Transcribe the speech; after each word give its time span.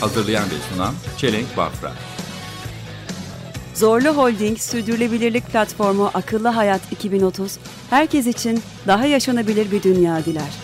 Hazırlayan 0.00 0.44
ve 0.44 0.74
sunan 0.74 0.94
Çelenk 1.18 1.56
Bafra 1.56 1.92
Zorlu 3.74 4.08
Holding 4.08 4.58
Sürdürülebilirlik 4.58 5.46
Platformu 5.46 6.10
Akıllı 6.14 6.48
Hayat 6.48 6.92
2030, 6.92 7.58
herkes 7.90 8.26
için 8.26 8.62
daha 8.86 9.06
yaşanabilir 9.06 9.72
bir 9.72 9.82
dünya 9.82 10.24
diler. 10.24 10.54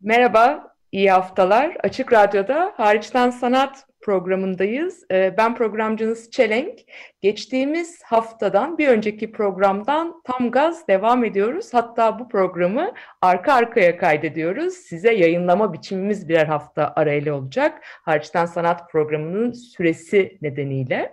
Merhaba, 0.00 0.67
iyi 0.92 1.10
haftalar. 1.10 1.76
Açık 1.82 2.12
Radyo'da 2.12 2.72
Hariçten 2.76 3.30
Sanat 3.30 3.84
programındayız. 4.00 5.04
Ee, 5.12 5.34
Ben 5.38 5.54
programcınız 5.54 6.30
Çelenk. 6.30 6.80
Geçtiğimiz 7.20 8.02
haftadan, 8.02 8.78
bir 8.78 8.88
önceki 8.88 9.32
programdan 9.32 10.22
tam 10.24 10.50
gaz 10.50 10.88
devam 10.88 11.24
ediyoruz. 11.24 11.74
Hatta 11.74 12.18
bu 12.18 12.28
programı 12.28 12.92
arka 13.22 13.52
arkaya 13.52 13.98
kaydediyoruz. 13.98 14.74
Size 14.74 15.14
yayınlama 15.14 15.72
biçimimiz 15.72 16.28
birer 16.28 16.46
hafta 16.46 16.92
arayla 16.96 17.34
olacak. 17.34 17.80
Hariçten 17.84 18.46
Sanat 18.46 18.90
programının 18.90 19.52
süresi 19.52 20.38
nedeniyle. 20.42 21.12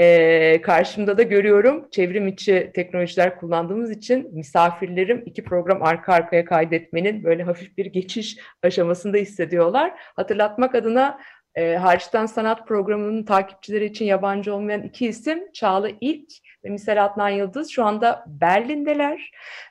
Ee, 0.00 0.60
karşımda 0.62 1.18
da 1.18 1.22
görüyorum 1.22 1.88
çevrim 1.90 2.28
içi 2.28 2.70
teknolojiler 2.74 3.38
kullandığımız 3.40 3.90
için 3.90 4.34
misafirlerim 4.34 5.22
iki 5.26 5.44
program 5.44 5.82
arka 5.82 6.12
arkaya 6.12 6.44
kaydetmenin 6.44 7.24
böyle 7.24 7.42
hafif 7.42 7.78
bir 7.78 7.86
geçiş 7.86 8.38
aşamasında 8.62 9.16
hissediyorlar. 9.16 9.92
Hatırlatmak 10.16 10.74
adına 10.74 11.18
e, 11.58 11.76
Hariçten 11.76 12.26
Sanat 12.26 12.68
programının 12.68 13.22
takipçileri 13.22 13.84
için 13.84 14.04
yabancı 14.04 14.54
olmayan 14.54 14.82
iki 14.82 15.06
isim 15.06 15.52
Çağla 15.52 15.90
İlk 16.00 16.30
ve 16.64 16.68
Misal 16.68 17.04
Adnan 17.04 17.28
Yıldız 17.28 17.70
şu 17.70 17.84
anda 17.84 18.24
Berlin'deler. 18.26 19.30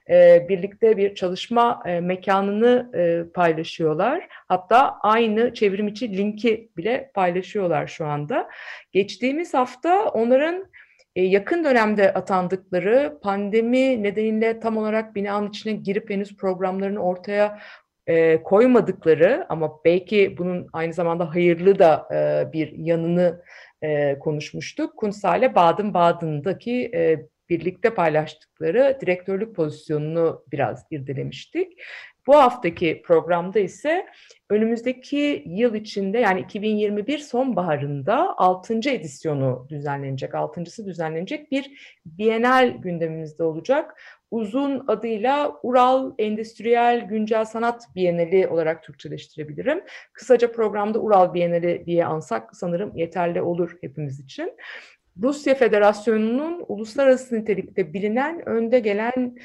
E, 0.10 0.46
birlikte 0.50 0.98
bir 0.98 1.16
çalışma 1.16 1.84
e, 1.86 2.00
mekanını 2.00 2.92
e, 2.96 3.32
paylaşıyorlar. 3.34 4.28
Hatta 4.30 4.98
aynı 5.02 5.54
çevrim 5.54 5.88
içi 5.88 6.18
linki 6.18 6.70
bile 6.78 7.12
paylaşıyorlar 7.14 7.88
şu 7.88 8.06
anda. 8.06 8.50
Geçtiğimiz 8.92 9.54
hafta 9.54 10.10
onların 10.10 10.66
e, 11.16 11.24
yakın 11.24 11.64
dönemde 11.64 12.14
atandıkları 12.14 13.20
pandemi 13.22 14.04
nedeniyle 14.04 14.60
tam 14.60 14.78
olarak 14.78 15.16
binanın 15.16 15.50
içine 15.50 15.74
girip 15.74 16.10
henüz 16.10 16.38
programlarını 16.38 17.00
ortaya 17.00 17.60
e, 18.08 18.44
koymadıkları 18.44 19.46
ama 19.50 19.84
belki 19.86 20.36
bunun 20.38 20.68
aynı 20.74 20.94
zamanda 20.94 21.36
hayırlı 21.36 21.80
da 21.80 22.08
e, 22.14 22.54
bir 22.54 22.72
yanını 22.72 23.42
e, 23.82 24.20
konuşmuştuk. 24.20 24.98
Kunsale 24.98 25.56
Baden-Baden'daki 25.56 26.92
e, 26.94 27.28
birlikte 27.50 27.94
paylaştıkları 27.94 28.98
direktörlük 29.02 29.56
pozisyonunu 29.56 30.44
biraz 30.52 30.86
irdelemiştik. 30.92 31.74
Bu 32.28 32.36
haftaki 32.36 33.02
programda 33.06 33.60
ise 33.60 34.06
önümüzdeki 34.50 35.44
yıl 35.46 35.76
içinde 35.76 36.18
yani 36.20 36.40
2021 36.40 37.18
sonbaharında 37.18 38.38
6. 38.38 38.74
edisyonu 38.74 39.66
düzenlenecek, 39.70 40.32
6.sı 40.32 40.86
düzenlenecek 40.86 41.52
bir 41.52 41.72
Bienal 42.06 42.70
gündemimizde 42.70 43.44
olacak. 43.44 44.02
Uzun 44.32 44.84
adıyla 44.88 45.60
Ural 45.64 46.12
Endüstriyel 46.18 47.02
Güncel 47.02 47.46
Sanat 47.46 47.96
Bienali 47.96 48.48
olarak 48.48 48.84
Türkçeleştirebilirim. 48.84 49.84
Kısaca 50.14 50.52
programda 50.52 51.00
Ural 51.00 51.34
Bienali 51.34 51.84
diye 51.86 52.06
ansak 52.06 52.56
sanırım 52.56 52.96
yeterli 52.96 53.42
olur 53.42 53.78
hepimiz 53.82 54.20
için. 54.20 54.54
Rusya 55.22 55.56
Federasyonu'nun 55.56 56.66
uluslararası 56.68 57.36
nitelikte 57.36 57.94
bilinen 57.94 58.50
önde 58.50 58.80
gelen 58.80 59.38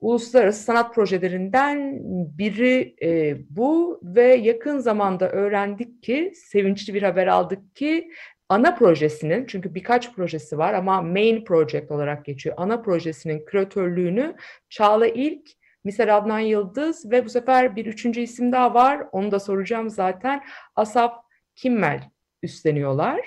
uluslararası 0.00 0.62
sanat 0.62 0.94
projelerinden 0.94 1.98
biri 2.38 2.94
e, 3.02 3.36
bu 3.50 4.00
ve 4.02 4.34
yakın 4.34 4.78
zamanda 4.78 5.30
öğrendik 5.30 6.02
ki, 6.02 6.32
sevinçli 6.34 6.94
bir 6.94 7.02
haber 7.02 7.26
aldık 7.26 7.76
ki 7.76 8.10
ana 8.50 8.74
projesinin, 8.74 9.46
çünkü 9.46 9.74
birkaç 9.74 10.12
projesi 10.12 10.58
var 10.58 10.74
ama 10.74 11.02
main 11.02 11.44
project 11.44 11.90
olarak 11.90 12.24
geçiyor, 12.24 12.54
ana 12.58 12.82
projesinin 12.82 13.44
küratörlüğünü 13.44 14.36
Çağla 14.68 15.06
İlk, 15.06 15.50
Misal 15.84 16.16
Adnan 16.16 16.38
Yıldız 16.38 17.10
ve 17.10 17.24
bu 17.24 17.28
sefer 17.28 17.76
bir 17.76 17.86
üçüncü 17.86 18.20
isim 18.20 18.52
daha 18.52 18.74
var, 18.74 19.06
onu 19.12 19.30
da 19.30 19.40
soracağım 19.40 19.90
zaten, 19.90 20.42
Asaf 20.76 21.12
Kimmel 21.56 22.10
üstleniyorlar. 22.42 23.20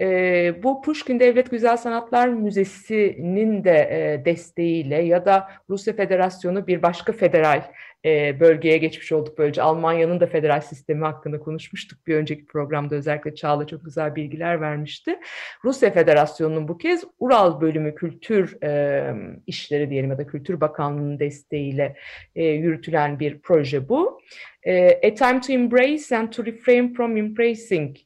E, 0.00 0.62
bu 0.62 0.82
Pushkin 0.82 1.20
Devlet 1.20 1.50
Güzel 1.50 1.76
Sanatlar 1.76 2.28
Müzesi'nin 2.28 3.64
de 3.64 3.88
e, 3.90 4.24
desteğiyle 4.24 5.02
ya 5.02 5.24
da 5.24 5.48
Rusya 5.70 5.94
Federasyonu 5.94 6.66
bir 6.66 6.82
başka 6.82 7.12
federal 7.12 7.62
e, 8.04 8.40
bölgeye 8.40 8.78
geçmiş 8.78 9.12
olduk 9.12 9.38
böylece. 9.38 9.62
Almanya'nın 9.62 10.20
da 10.20 10.26
federal 10.26 10.60
sistemi 10.60 11.04
hakkında 11.04 11.40
konuşmuştuk 11.40 12.06
bir 12.06 12.14
önceki 12.14 12.46
programda 12.46 12.94
özellikle 12.94 13.34
Çağla 13.34 13.66
çok 13.66 13.84
güzel 13.84 14.14
bilgiler 14.14 14.60
vermişti. 14.60 15.18
Rusya 15.64 15.90
Federasyonu'nun 15.90 16.68
bu 16.68 16.78
kez 16.78 17.04
Ural 17.18 17.60
Bölümü 17.60 17.94
Kültür 17.94 18.62
e, 18.62 19.14
İşleri 19.46 19.90
diyelim 19.90 20.10
ya 20.10 20.18
da 20.18 20.26
Kültür 20.26 20.60
Bakanlığı'nın 20.60 21.18
desteğiyle 21.18 21.96
e, 22.36 22.44
yürütülen 22.44 23.20
bir 23.20 23.38
proje 23.38 23.88
bu. 23.88 24.20
E, 24.62 25.08
A 25.08 25.14
Time 25.14 25.40
to 25.40 25.52
Embrace 25.52 26.16
and 26.16 26.28
to 26.28 26.44
Refrain 26.44 26.94
from 26.94 27.16
Embracing 27.16 27.96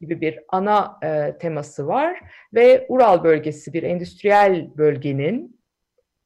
gibi 0.00 0.20
bir 0.20 0.40
ana 0.48 0.98
e, 1.02 1.38
teması 1.38 1.86
var 1.86 2.20
ve 2.54 2.86
Ural 2.88 3.24
bölgesi 3.24 3.72
bir 3.72 3.82
endüstriyel 3.82 4.70
bölgenin 4.76 5.60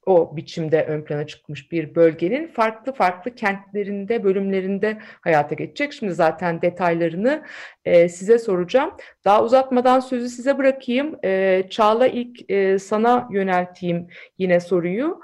o 0.07 0.37
biçimde 0.37 0.85
ön 0.85 1.05
plana 1.05 1.27
çıkmış 1.27 1.73
bir 1.73 1.95
bölgenin 1.95 2.49
farklı 2.49 2.93
farklı 2.93 3.35
kentlerinde, 3.35 4.25
bölümlerinde 4.25 4.99
hayata 5.21 5.55
geçecek. 5.55 5.93
Şimdi 5.93 6.15
zaten 6.15 6.62
detaylarını 6.62 7.45
e, 7.85 8.09
size 8.09 8.39
soracağım. 8.39 8.91
Daha 9.25 9.45
uzatmadan 9.45 10.01
sözü 10.01 10.29
size 10.29 10.59
bırakayım. 10.59 11.17
E, 11.25 11.62
Çağla 11.71 12.06
ilk 12.06 12.51
e, 12.51 12.79
sana 12.79 13.29
yönelteyim 13.33 14.06
yine 14.39 14.61
soruyu. 14.61 15.21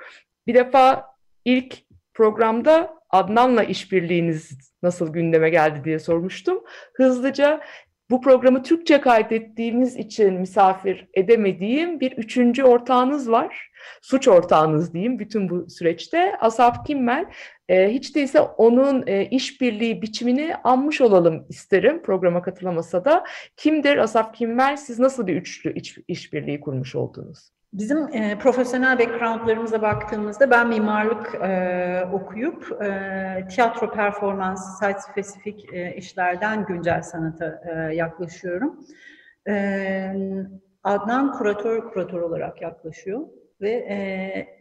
Bir 0.47 0.55
defa 0.55 1.07
ilk 1.45 1.79
programda 2.15 2.95
Adnan'la 3.11 3.65
işbirliğiniz 3.65 4.59
nasıl 4.83 5.13
gündeme 5.13 5.51
geldi 5.51 5.85
diye 5.85 5.99
sormuştum. 5.99 6.65
Hızlıca 6.95 7.61
bu 8.11 8.21
programı 8.21 8.63
Türkçe 8.63 9.01
kaydettiğimiz 9.01 9.97
için 9.97 10.35
misafir 10.35 11.09
edemediğim 11.15 12.01
bir 12.01 12.13
üçüncü 12.13 12.63
ortağınız 12.65 13.31
var. 13.31 13.71
Suç 14.03 14.29
ortağınız 14.29 14.93
diyeyim 14.95 15.19
bütün 15.19 15.51
bu 15.51 15.71
süreçte. 15.71 16.37
Asaf 16.41 16.87
Kimmel. 16.87 17.27
E, 17.69 17.89
hiç 17.89 18.17
değilse 18.17 18.41
onun 18.41 19.05
e, 19.07 19.25
işbirliği 19.27 20.03
biçimini 20.03 20.55
anmış 20.65 21.01
olalım 21.01 21.47
isterim 21.49 22.03
programa 22.03 22.43
katılamasa 22.43 23.05
da. 23.05 23.25
Kimdir 23.57 23.97
Asaf 23.97 24.35
Kimmel? 24.35 24.77
Siz 24.77 24.99
nasıl 24.99 25.27
bir 25.27 25.37
üçlü 25.37 25.75
iş, 25.75 25.99
işbirliği 26.09 26.61
kurmuş 26.61 26.95
oldunuz? 26.95 27.60
Bizim 27.73 28.15
e, 28.15 28.39
profesyonel 28.39 28.99
backgroundlarımıza 28.99 29.83
baktığımızda 29.83 30.51
ben 30.51 30.69
mimarlık 30.69 31.35
e, 31.35 32.05
okuyup 32.13 32.83
e, 32.83 33.47
tiyatro 33.51 33.91
performans, 33.91 34.79
site 34.79 35.01
spesifik 35.01 35.75
e, 35.75 35.95
işlerden 35.97 36.67
güncel 36.67 37.03
sanata 37.03 37.63
e, 37.65 37.95
yaklaşıyorum. 37.95 38.81
E, 39.49 40.15
Adnan 40.85 41.33
kuratör 41.33 41.91
kuratör 41.93 42.21
olarak 42.21 42.63
yaklaşıyor 42.63 43.21
ve 43.61 43.71
e, 43.71 43.97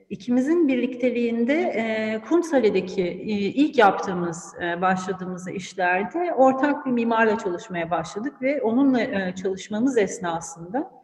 ikimizin 0.10 0.68
birlikteliğinde 0.68 1.54
e, 1.54 2.22
Kumsale'deki 2.30 3.04
e, 3.04 3.34
ilk 3.34 3.78
yaptığımız, 3.78 4.56
e, 4.64 4.82
başladığımız 4.82 5.48
işlerde 5.48 6.34
ortak 6.34 6.86
bir 6.86 6.92
mimarla 6.92 7.38
çalışmaya 7.38 7.92
başladık 7.92 8.42
ve 8.42 8.62
onunla 8.62 9.02
e, 9.02 9.36
çalışmamız 9.36 9.98
esnasında 9.98 10.99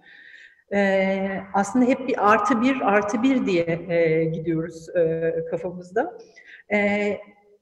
e, 0.74 1.42
aslında 1.54 1.86
hep 1.86 2.08
bir 2.08 2.32
artı 2.32 2.62
bir 2.62 2.82
artı 2.82 3.24
bir 3.24 3.46
diye 3.46 3.86
e, 3.90 4.24
gidiyoruz 4.26 4.90
e, 4.96 5.34
kafamızda. 5.52 6.18
E, 6.74 7.18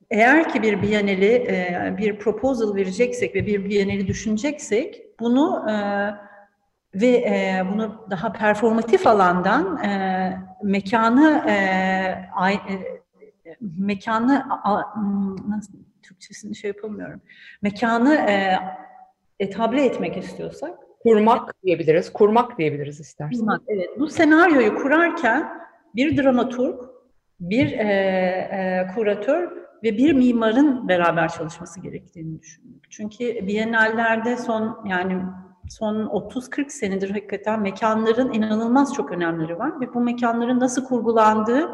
eğer 0.09 0.49
ki 0.49 0.61
bir 0.61 0.81
Biennale 0.81 1.35
e, 1.35 1.95
bir 1.97 2.19
proposal 2.19 2.75
vereceksek 2.75 3.35
ve 3.35 3.45
bir 3.45 3.65
Biennale 3.65 4.07
düşüneceksek 4.07 5.19
bunu 5.19 5.69
e, 5.69 5.73
ve 6.95 7.07
e, 7.07 7.63
bunu 7.71 8.05
daha 8.09 8.33
performatif 8.33 9.07
alandan 9.07 9.83
e, 9.83 10.37
mekanı 10.63 11.43
e, 11.47 11.55
ay, 12.35 12.53
e, 12.53 13.03
mekanı 13.77 14.45
a, 14.63 14.81
nasıl 15.49 15.73
Türkçesini 16.03 16.55
şey 16.55 16.67
yapamıyorum. 16.67 17.21
Mekanı 17.61 18.15
e, 18.15 18.59
etable 19.39 19.85
etmek 19.85 20.17
istiyorsak 20.17 20.82
Kurmak 21.03 21.63
diyebiliriz, 21.63 22.13
kurmak 22.13 22.57
diyebiliriz 22.57 22.99
istersen. 22.99 23.39
Kurmak, 23.39 23.61
evet. 23.67 23.89
Bu 23.99 24.07
senaryoyu 24.07 24.75
kurarken 24.75 25.49
bir 25.95 26.23
dramaturg, 26.23 26.79
bir 27.39 27.71
e, 27.71 27.83
e, 27.83 28.87
kuratör 28.95 29.51
ve 29.83 29.97
bir 29.97 30.13
mimarın 30.13 30.87
beraber 30.87 31.27
çalışması 31.27 31.79
gerektiğini 31.79 32.41
düşündük. 32.41 32.85
Çünkü 32.89 33.47
Biennallerde 33.47 34.37
son 34.37 34.85
yani 34.89 35.21
son 35.69 35.95
30-40 35.95 36.69
senedir 36.69 37.09
hakikaten 37.09 37.61
mekanların 37.61 38.33
inanılmaz 38.33 38.93
çok 38.93 39.11
önemleri 39.11 39.59
var 39.59 39.81
ve 39.81 39.93
bu 39.93 40.01
mekanların 40.01 40.59
nasıl 40.59 40.85
kurgulandığı 40.85 41.69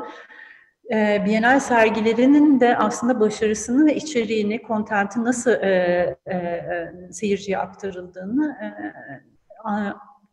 e, 0.92 1.24
Bienal 1.26 1.60
sergilerinin 1.60 2.60
de 2.60 2.78
aslında 2.78 3.20
başarısını 3.20 3.86
ve 3.86 3.96
içeriğini, 3.96 4.62
kontenti 4.62 5.24
nasıl 5.24 5.52
e, 5.52 6.18
e, 6.26 6.36
e, 6.36 6.94
seyirciye 7.12 7.58
aktarıldığını 7.58 8.58
e, 8.62 8.68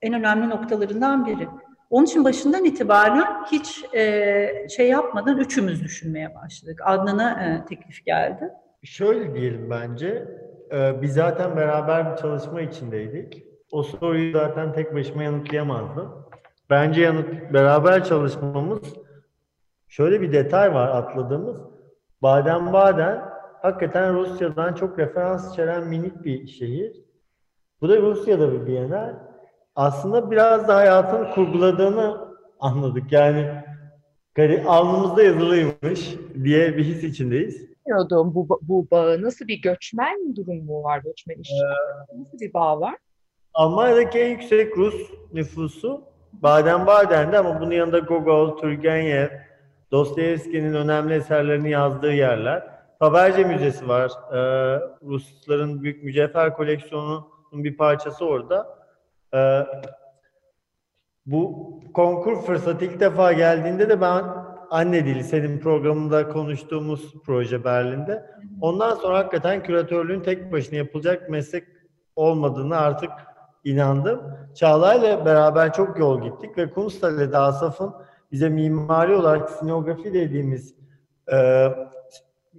en 0.03 0.15
önemli 0.15 0.51
noktalarından 0.51 1.27
biri. 1.27 1.49
Onun 1.91 2.05
için 2.05 2.25
başından 2.25 2.65
itibaren 2.65 3.45
hiç 3.53 3.85
e, 3.95 4.69
şey 4.77 4.89
yapmadan 4.89 5.39
üçümüz 5.39 5.83
düşünmeye 5.83 6.35
başladık. 6.35 6.81
Adnan'a 6.85 7.45
e, 7.45 7.65
teklif 7.65 8.05
geldi. 8.05 8.51
Şöyle 8.83 9.35
diyelim 9.35 9.71
bence. 9.71 10.29
Ee, 10.73 11.03
biz 11.03 11.15
zaten 11.15 11.57
beraber 11.57 12.13
bir 12.13 12.17
çalışma 12.17 12.61
içindeydik. 12.61 13.43
O 13.73 13.83
soruyu 13.83 14.33
zaten 14.33 14.73
tek 14.73 14.95
başıma 14.95 15.23
yanıtlayamazdım. 15.23 16.27
Bence 16.71 17.03
yanıt 17.03 17.53
beraber 17.53 18.05
çalışmamız 18.05 18.81
şöyle 19.89 20.21
bir 20.21 20.33
detay 20.33 20.75
var 20.75 20.89
atladığımız. 20.89 21.61
Baden-Baden 22.23 23.23
hakikaten 23.63 24.15
Rusya'dan 24.15 24.75
çok 24.75 24.99
referans 24.99 25.53
içeren 25.53 25.87
minik 25.87 26.25
bir 26.25 26.47
şehir. 26.47 27.05
Bu 27.81 27.89
da 27.89 27.97
Rusya'da 28.01 28.53
bir 28.53 28.67
Bienal. 28.67 29.15
Aslında 29.75 30.31
biraz 30.31 30.69
da 30.69 30.77
hayatın 30.77 31.31
kurguladığını 31.35 32.29
anladık. 32.61 33.13
Yani 33.13 33.65
alnımızda 34.67 35.23
yazılıymış 35.23 36.17
diye 36.45 36.77
bir 36.77 36.85
his 36.85 37.05
içindeyiz. 37.05 37.67
Bilmiyordum 37.87 38.35
bu, 38.35 38.61
bu 38.63 38.91
bağı. 38.91 39.23
Nasıl 39.23 39.49
bir 39.49 39.63
göçmen 39.63 40.37
durumu 40.37 40.83
var, 40.83 41.01
göçmen 41.05 41.37
işçi? 41.37 41.55
Nasıl 42.19 42.39
bir 42.39 42.55
bağ 42.55 42.81
var? 42.81 42.95
Almanya'daki 43.55 44.19
en 44.19 44.31
yüksek 44.31 44.77
Rus 44.77 45.11
nüfusu 45.33 46.05
Baden-Baden'de 46.33 47.39
ama 47.39 47.61
bunun 47.61 47.71
yanında 47.71 47.99
Gogol, 47.99 48.57
Turgenev, 48.57 49.29
Dostoyevski'nin 49.97 50.75
önemli 50.75 51.15
eserlerini 51.15 51.71
yazdığı 51.71 52.13
yerler. 52.13 52.67
Faberge 52.99 53.45
Müzesi 53.45 53.89
var. 53.89 54.13
Ee, 54.33 54.37
Rusların 55.03 55.83
büyük 55.83 56.05
mücevher 56.05 56.55
koleksiyonunun 56.55 57.25
bir 57.53 57.77
parçası 57.77 58.25
orada. 58.25 58.79
Ee, 59.35 59.61
bu 61.27 61.71
konkur 61.95 62.43
fırsatı 62.43 62.85
ilk 62.85 63.01
defa 63.01 63.33
geldiğinde 63.33 63.89
de 63.89 64.01
ben 64.01 64.25
Anne 64.71 65.05
Dili 65.05 65.25
senin 65.25 65.59
programında 65.61 66.29
konuştuğumuz 66.29 67.15
proje 67.27 67.65
Berlin'de. 67.65 68.27
Ondan 68.61 68.95
sonra 68.95 69.19
hakikaten 69.19 69.63
küratörlüğün 69.63 70.21
tek 70.21 70.53
başına 70.53 70.77
yapılacak 70.77 71.31
meslek 71.31 71.65
olmadığını 72.17 72.77
artık 72.77 73.11
inandım. 73.65 74.23
Çağla'yla 74.55 75.25
beraber 75.25 75.73
çok 75.73 75.99
yol 75.99 76.23
gittik 76.23 76.59
ve 76.59 76.71
Kunsthal'de 76.71 77.39
Asaf'ın 77.39 78.06
bize 78.33 78.49
mimari 78.49 79.15
olarak 79.15 79.51
sinografi 79.51 80.15
dediğimiz 80.15 80.75
e, 81.33 81.69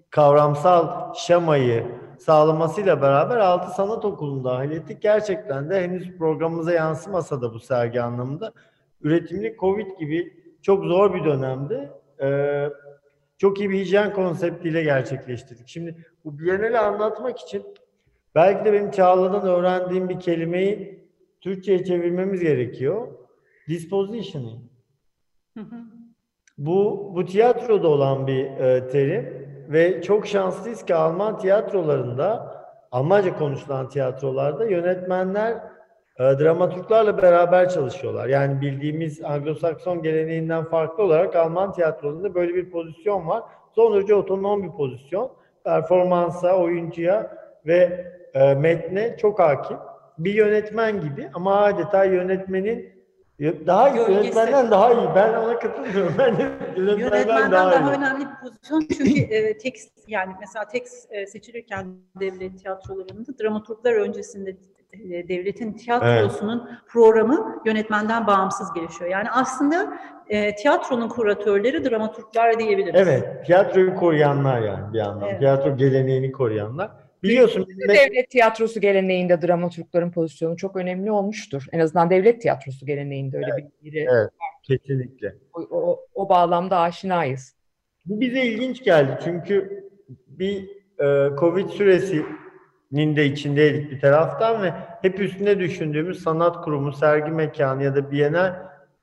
kavramsal 0.10 1.14
şemayı 1.14 1.86
sağlamasıyla 2.20 3.02
beraber 3.02 3.38
Altı 3.38 3.72
Sanat 3.72 4.06
Okulu'nu 4.06 4.44
dahil 4.44 4.72
ettik. 4.72 5.02
Gerçekten 5.02 5.70
de 5.70 5.82
henüz 5.82 6.18
programımıza 6.18 6.74
yansımasa 6.74 7.42
da 7.42 7.54
bu 7.54 7.60
sergi 7.60 8.02
anlamında 8.02 8.54
üretimli 9.02 9.56
Covid 9.60 10.00
gibi 10.00 10.34
çok 10.62 10.86
zor 10.86 11.14
bir 11.14 11.26
dönemde 11.26 11.92
e, 12.22 12.70
çok 13.38 13.60
iyi 13.60 13.70
bir 13.70 13.80
hijyen 13.80 14.14
konseptiyle 14.14 14.84
gerçekleştirdik. 14.84 15.68
Şimdi 15.68 15.96
bu 16.26 16.40
Biennale 16.40 16.80
anlatmak 16.80 17.40
için 17.40 17.64
belki 18.36 18.66
de 18.66 18.74
benim 18.74 18.92
Çağla'dan 18.92 19.48
öğrendiğim 19.48 20.10
bir 20.10 20.20
kelimeyi 20.20 21.08
Türkçe'ye 21.42 21.84
çevirmemiz 21.84 22.42
gerekiyor. 22.42 23.08
Dispositioning. 23.68 24.62
Bu, 26.58 27.12
bu 27.16 27.26
tiyatroda 27.26 27.88
olan 27.88 28.28
bir 28.28 28.46
e, 28.46 28.88
terim 28.88 29.48
ve 29.70 30.02
çok 30.02 30.28
şanslıyız 30.28 30.86
ki 30.86 30.96
Alman 30.96 31.38
tiyatrolarında, 31.38 32.58
Almanca 32.92 33.38
konuşulan 33.38 33.90
tiyatrolarda 33.90 34.66
yönetmenler 34.66 35.52
e, 36.20 36.24
dramaturglarla 36.24 37.22
beraber 37.22 37.70
çalışıyorlar. 37.70 38.28
Yani 38.28 38.62
bildiğimiz 38.62 39.22
Anglo-Sakson 39.22 40.04
geleneğinden 40.04 40.64
farklı 40.64 41.04
olarak 41.04 41.36
Alman 41.36 41.74
tiyatrolarında 41.74 42.36
böyle 42.36 42.56
bir 42.56 42.72
pozisyon 42.72 43.28
var. 43.28 43.44
Son 43.76 43.94
derece 43.94 44.16
otonom 44.16 44.64
bir 44.64 44.72
pozisyon. 44.72 45.32
Performansa, 45.64 46.58
oyuncuya 46.58 47.38
ve 47.66 48.12
e, 48.34 48.54
metne 48.54 49.18
çok 49.18 49.40
hakim. 49.40 49.78
Bir 50.18 50.34
yönetmen 50.34 51.02
gibi 51.02 51.30
ama 51.34 51.56
adeta 51.56 52.04
yönetmenin 52.04 52.97
daha 53.42 53.90
iyi, 53.90 53.98
yönetmenden 53.98 54.72
daha 54.72 54.94
iyi. 54.94 55.08
Ben 55.16 55.34
ona 55.34 55.60
katılmıyorum. 55.60 56.14
Ben 56.18 56.38
de 56.38 56.42
yönetmenden 56.78 56.98
Yönetmenden 56.98 57.52
daha, 57.52 57.72
daha, 57.72 57.94
iyi. 57.94 57.98
önemli 57.98 58.26
bir 58.26 58.36
pozisyon 58.44 58.82
çünkü 58.98 59.20
e, 59.20 59.58
tekst 59.58 59.92
yani 60.08 60.34
mesela 60.40 60.68
tekst 60.68 61.12
e, 61.12 61.28
seçilirken 61.28 61.88
devlet 62.20 62.60
tiyatrolarında 62.60 63.38
dramaturglar 63.42 63.94
öncesinde 63.94 64.58
e, 64.94 65.28
devletin 65.28 65.74
tiyatrosunun 65.74 66.70
programı 66.88 67.62
yönetmenden 67.66 68.28
bağımsız 68.28 68.74
gelişiyor. 68.74 69.12
Yani 69.12 69.30
aslında 69.32 69.94
e, 70.30 70.56
tiyatronun 70.56 71.10
kuratörleri 71.10 71.90
dramaturglar 71.90 72.60
diyebiliriz. 72.60 73.02
Evet, 73.02 73.46
tiyatroyu 73.46 73.96
koruyanlar 73.96 74.62
yani 74.62 74.94
bir 74.94 74.98
yandan. 74.98 75.30
Evet. 75.30 75.40
Tiyatro 75.40 75.78
geleneğini 75.78 76.32
koruyanlar. 76.32 77.07
Biliyorsun 77.24 77.68
Devlet 77.88 78.30
tiyatrosu 78.30 78.82
geleneğinde 78.82 79.42
dramaturgların 79.42 80.12
pozisyonu 80.12 80.58
çok 80.58 80.76
önemli 80.76 81.12
olmuştur. 81.12 81.66
En 81.72 81.80
azından 81.80 82.10
devlet 82.10 82.42
tiyatrosu 82.42 82.86
geleneğinde 82.86 83.38
öyle 83.38 83.48
bir 83.58 83.86
biri. 83.86 84.08
Evet. 84.12 84.30
kesinlikle. 84.64 85.36
O, 85.54 85.62
o, 85.62 86.00
o 86.14 86.30
bağlamda 86.30 86.80
aşinayız. 86.80 87.56
Bu 88.06 88.22
bize 88.22 88.42
ilginç 88.42 88.84
geldi 88.84 89.20
çünkü 89.24 89.84
bir 90.28 90.70
e, 91.00 91.36
Covid 91.40 91.70
süresinin 91.70 93.16
de 93.16 93.26
içindeydik 93.26 93.92
bir 93.92 94.00
taraftan 94.00 94.64
ve 94.64 94.74
hep 95.02 95.20
üstüne 95.20 95.60
düşündüğümüz 95.60 96.24
sanat 96.24 96.64
kurumu, 96.64 96.94
sergi 96.94 97.32
mekanı 97.32 97.84
ya 97.84 97.96
da 97.96 98.12
Bienal 98.12 98.56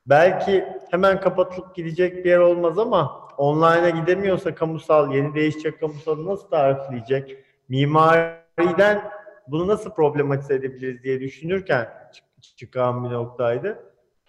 belki 0.05 0.65
hemen 0.91 1.19
kapatılıp 1.19 1.75
gidecek 1.75 2.25
bir 2.25 2.29
yer 2.29 2.39
olmaz 2.39 2.79
ama 2.79 3.29
online'a 3.37 3.89
gidemiyorsa 3.89 4.55
kamusal, 4.55 5.13
yeni 5.13 5.35
değişecek 5.35 5.79
kamusalı 5.79 6.25
nasıl 6.25 6.47
tarifleyecek? 6.47 7.37
Mimariden 7.69 9.11
bunu 9.47 9.67
nasıl 9.67 9.91
problematize 9.91 10.53
edebiliriz 10.53 11.03
diye 11.03 11.19
düşünürken 11.19 11.89
çık- 12.13 12.57
çıkan 12.57 13.03
bir 13.03 13.09
noktaydı. 13.09 13.79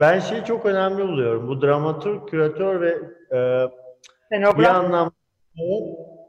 Ben 0.00 0.18
şeyi 0.18 0.44
çok 0.44 0.66
önemli 0.66 1.08
buluyorum. 1.08 1.48
Bu 1.48 1.62
dramaturg, 1.62 2.28
küratör 2.28 2.80
ve 2.80 2.98
e, 3.32 3.68
bir 4.58 4.64
anlamda 4.64 5.12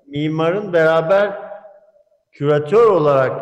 mimarın 0.08 0.74
beraber 0.74 1.32
küratör 2.32 2.88
olarak 2.88 3.42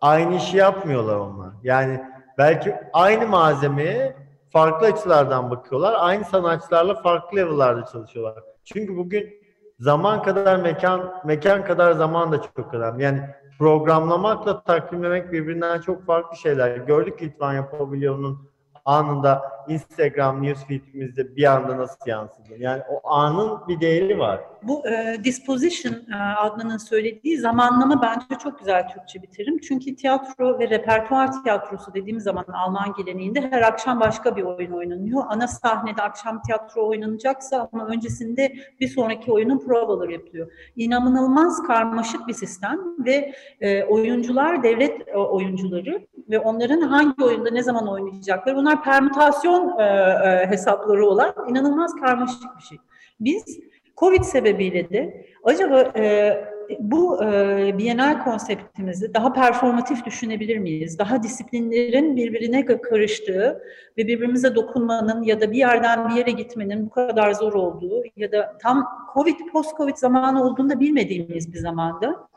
aynı 0.00 0.36
işi 0.36 0.56
yapmıyorlar 0.56 1.16
onlar. 1.16 1.50
Yani 1.62 2.04
belki 2.38 2.74
aynı 2.92 3.26
malzemeye 3.26 4.16
farklı 4.52 4.86
açılardan 4.86 5.50
bakıyorlar. 5.50 5.94
Aynı 5.98 6.24
sanatçılarla 6.24 7.02
farklı 7.02 7.36
level'larda 7.36 7.84
çalışıyorlar. 7.84 8.44
Çünkü 8.64 8.96
bugün 8.96 9.37
zaman 9.78 10.22
kadar 10.22 10.56
mekan, 10.56 11.14
mekan 11.24 11.64
kadar 11.64 11.92
zaman 11.92 12.32
da 12.32 12.42
çok 12.42 12.74
önemli. 12.74 13.02
Yani 13.02 13.20
programlamakla 13.58 14.62
takvimlemek 14.62 15.32
birbirinden 15.32 15.80
çok 15.80 16.06
farklı 16.06 16.36
şeyler. 16.36 16.76
Gördük 16.76 17.22
Litvanya 17.22 17.70
Pavilyonu'nun 17.70 18.48
anında 18.84 19.57
Instagram 19.68 20.42
newsfeed'imizde 20.42 21.36
bir 21.36 21.44
anda 21.44 21.78
nasıl 21.78 22.06
yansıdı. 22.06 22.54
Yani 22.58 22.82
o 22.90 23.10
anın 23.10 23.68
bir 23.68 23.80
değeri 23.80 24.18
var. 24.18 24.40
Bu 24.62 24.88
e, 24.88 25.24
disposition 25.24 25.92
e, 25.92 26.16
Adnan'ın 26.38 26.76
söylediği 26.76 27.38
zamanlama 27.38 28.02
bence 28.02 28.40
çok 28.42 28.58
güzel 28.58 28.88
Türkçe 28.88 29.22
bir. 29.22 29.28
Çünkü 29.68 29.96
tiyatro 29.96 30.58
ve 30.58 30.70
repertuar 30.70 31.42
tiyatrosu 31.42 31.94
dediğimiz 31.94 32.24
zaman 32.24 32.44
Alman 32.44 32.94
geleneğinde 32.98 33.40
her 33.40 33.62
akşam 33.62 34.00
başka 34.00 34.36
bir 34.36 34.42
oyun 34.42 34.72
oynanıyor. 34.72 35.24
Ana 35.28 35.48
sahnede 35.48 36.02
akşam 36.02 36.42
tiyatro 36.42 36.88
oynanacaksa 36.88 37.68
ama 37.72 37.86
öncesinde 37.86 38.54
bir 38.80 38.88
sonraki 38.88 39.32
oyunun 39.32 39.58
provaları 39.58 40.12
yapılıyor. 40.12 40.52
İnanılmaz 40.76 41.62
karmaşık 41.62 42.28
bir 42.28 42.34
sistem 42.34 42.78
ve 42.98 43.34
e, 43.60 43.84
oyuncular 43.84 44.62
devlet 44.62 45.08
e, 45.08 45.16
oyuncuları 45.16 46.06
ve 46.30 46.38
onların 46.38 46.80
hangi 46.80 47.24
oyunda 47.24 47.50
ne 47.50 47.62
zaman 47.62 47.88
oynayacakları 47.88 48.56
bunlar 48.56 48.84
permütasyon 48.84 49.57
e, 49.78 49.82
e, 49.82 50.46
hesapları 50.50 51.06
olan 51.06 51.34
inanılmaz 51.48 51.94
karmaşık 51.94 52.56
bir 52.58 52.62
şey. 52.62 52.78
Biz 53.20 53.60
Covid 53.96 54.22
sebebiyle 54.22 54.90
de 54.90 55.26
acaba 55.44 55.80
e, 55.96 56.34
bu 56.78 57.24
e, 57.24 57.78
Bienal 57.78 58.24
konseptimizi 58.24 59.14
daha 59.14 59.32
performatif 59.32 60.04
düşünebilir 60.04 60.58
miyiz? 60.58 60.98
Daha 60.98 61.22
disiplinlerin 61.22 62.16
birbirine 62.16 62.64
karıştığı 62.64 63.62
ve 63.98 64.06
birbirimize 64.06 64.54
dokunmanın 64.54 65.22
ya 65.22 65.40
da 65.40 65.50
bir 65.50 65.56
yerden 65.56 66.08
bir 66.08 66.14
yere 66.14 66.30
gitmenin 66.30 66.86
bu 66.86 66.90
kadar 66.90 67.32
zor 67.32 67.52
olduğu 67.52 68.02
ya 68.16 68.32
da 68.32 68.58
tam 68.62 68.88
Covid, 69.14 69.36
post-Covid 69.52 69.96
zamanı 69.96 70.44
olduğunda 70.44 70.80
bilmediğimiz 70.80 71.52
bir 71.52 71.58
zamanda 71.58 72.28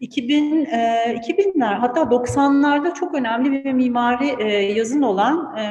2000 0.00 0.64
e, 0.64 0.76
2000'ler 1.28 1.74
hatta 1.74 2.00
90'larda 2.00 2.94
çok 2.94 3.14
önemli 3.14 3.64
bir 3.64 3.72
mimari 3.72 4.42
e, 4.42 4.52
yazın 4.52 5.02
olan 5.02 5.56
e, 5.56 5.64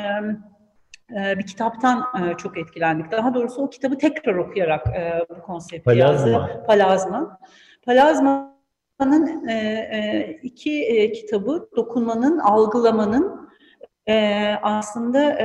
bir 1.11 1.47
kitaptan 1.47 1.99
e, 1.99 2.37
çok 2.37 2.57
etkilendik. 2.57 3.11
Daha 3.11 3.33
doğrusu 3.33 3.61
o 3.61 3.69
kitabı 3.69 3.97
tekrar 3.97 4.35
okuyarak 4.35 4.87
e, 4.87 5.25
bu 5.29 5.41
konsepti 5.41 5.83
Palazma. 5.83 6.29
yazdı. 6.29 6.63
Palazma. 6.67 7.39
Palazma'nın 7.85 9.47
e, 9.47 10.39
iki 10.43 11.11
kitabı 11.15 11.69
dokunmanın, 11.75 12.39
algılamanın 12.39 13.49
aslında 14.61 15.37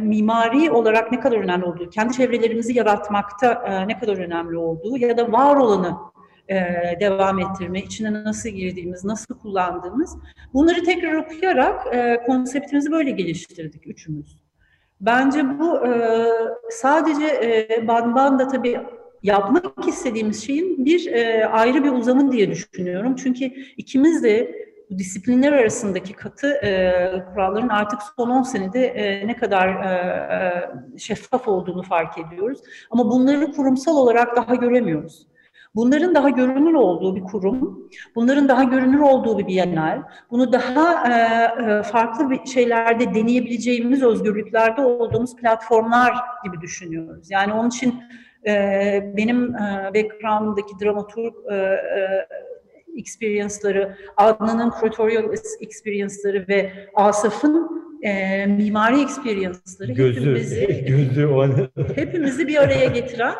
mimari 0.00 0.70
olarak 0.70 1.12
ne 1.12 1.20
kadar 1.20 1.36
önemli 1.36 1.64
olduğu, 1.64 1.90
kendi 1.90 2.12
çevrelerimizi 2.12 2.78
yaratmakta 2.78 3.84
ne 3.86 3.98
kadar 3.98 4.16
önemli 4.16 4.56
olduğu 4.56 4.98
ya 4.98 5.16
da 5.16 5.32
var 5.32 5.56
olanı 5.56 5.96
devam 7.00 7.38
ettirme, 7.38 7.80
içine 7.80 8.24
nasıl 8.24 8.48
girdiğimiz, 8.48 9.04
nasıl 9.04 9.38
kullandığımız 9.38 10.18
bunları 10.54 10.84
tekrar 10.84 11.14
okuyarak 11.14 11.94
e, 11.94 12.20
konseptimizi 12.26 12.90
böyle 12.90 13.10
geliştirdik 13.10 13.86
üçümüz. 13.86 14.47
Bence 15.00 15.58
bu 15.58 15.86
e, 15.86 16.26
sadece 16.70 17.26
e, 17.26 17.88
Banban 17.88 18.38
da 18.38 18.48
tabii 18.48 18.80
yapmak 19.22 19.88
istediğimiz 19.88 20.46
şeyin 20.46 20.84
bir 20.84 21.12
e, 21.12 21.46
ayrı 21.46 21.84
bir 21.84 21.90
uzamı 21.90 22.32
diye 22.32 22.50
düşünüyorum. 22.50 23.14
Çünkü 23.16 23.44
ikimiz 23.76 24.22
de 24.22 24.54
disiplinler 24.98 25.52
arasındaki 25.52 26.12
katı 26.12 26.52
e, 26.52 27.24
kuralların 27.32 27.68
artık 27.68 28.00
son 28.16 28.30
10 28.30 28.42
senede 28.42 28.86
e, 28.86 29.26
ne 29.26 29.36
kadar 29.36 29.68
e, 29.68 29.88
e, 30.94 30.98
şeffaf 30.98 31.48
olduğunu 31.48 31.82
fark 31.82 32.18
ediyoruz. 32.18 32.58
Ama 32.90 33.10
bunları 33.10 33.52
kurumsal 33.52 33.96
olarak 33.96 34.36
daha 34.36 34.54
göremiyoruz. 34.54 35.26
Bunların 35.74 36.14
daha 36.14 36.28
görünür 36.28 36.74
olduğu 36.74 37.16
bir 37.16 37.22
kurum, 37.22 37.88
bunların 38.14 38.48
daha 38.48 38.64
görünür 38.64 39.00
olduğu 39.00 39.38
bir 39.38 39.46
bienal, 39.46 40.02
bunu 40.30 40.52
daha 40.52 41.12
e, 41.12 41.44
e, 41.62 41.82
farklı 41.82 42.30
bir 42.30 42.46
şeylerde 42.46 43.14
deneyebileceğimiz 43.14 44.02
özgürlüklerde 44.02 44.80
olduğumuz 44.80 45.36
platformlar 45.36 46.14
gibi 46.44 46.60
düşünüyoruz. 46.60 47.30
Yani 47.30 47.52
onun 47.52 47.68
için 47.68 47.94
e, 48.46 49.12
benim 49.16 49.54
e, 49.54 49.90
background'daki 49.94 50.84
dramaturg 50.84 51.34
e, 51.50 51.54
e, 51.54 52.26
experience'ları, 52.96 53.96
Adnan'ın 54.16 54.72
curatorial 54.80 55.24
experience'ları 55.60 56.44
ve 56.48 56.72
Asaf'ın 56.94 57.78
e, 58.02 58.46
mimari 58.46 59.02
experience'ları 59.02 59.92
Gözü, 59.92 60.20
hepimizi, 60.20 60.84
gözü 60.88 61.28
hepimizi 61.94 62.48
bir 62.48 62.56
araya 62.56 62.86
getiren 62.86 63.34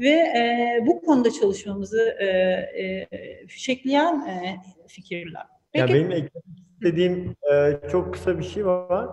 ve 0.00 0.08
e, 0.08 0.78
bu 0.86 1.00
konuda 1.00 1.30
çalışmamızı 1.30 2.16
e, 2.20 2.26
e, 2.26 3.06
fişekleyen 3.46 4.26
e, 4.26 4.56
fikirler. 4.88 5.42
Ya 5.74 5.86
Peki- 5.86 5.94
benim 5.94 6.12
eklemek 6.12 6.32
istediğim 6.72 7.36
e, 7.52 7.78
çok 7.92 8.12
kısa 8.14 8.38
bir 8.38 8.44
şey 8.44 8.66
var. 8.66 9.08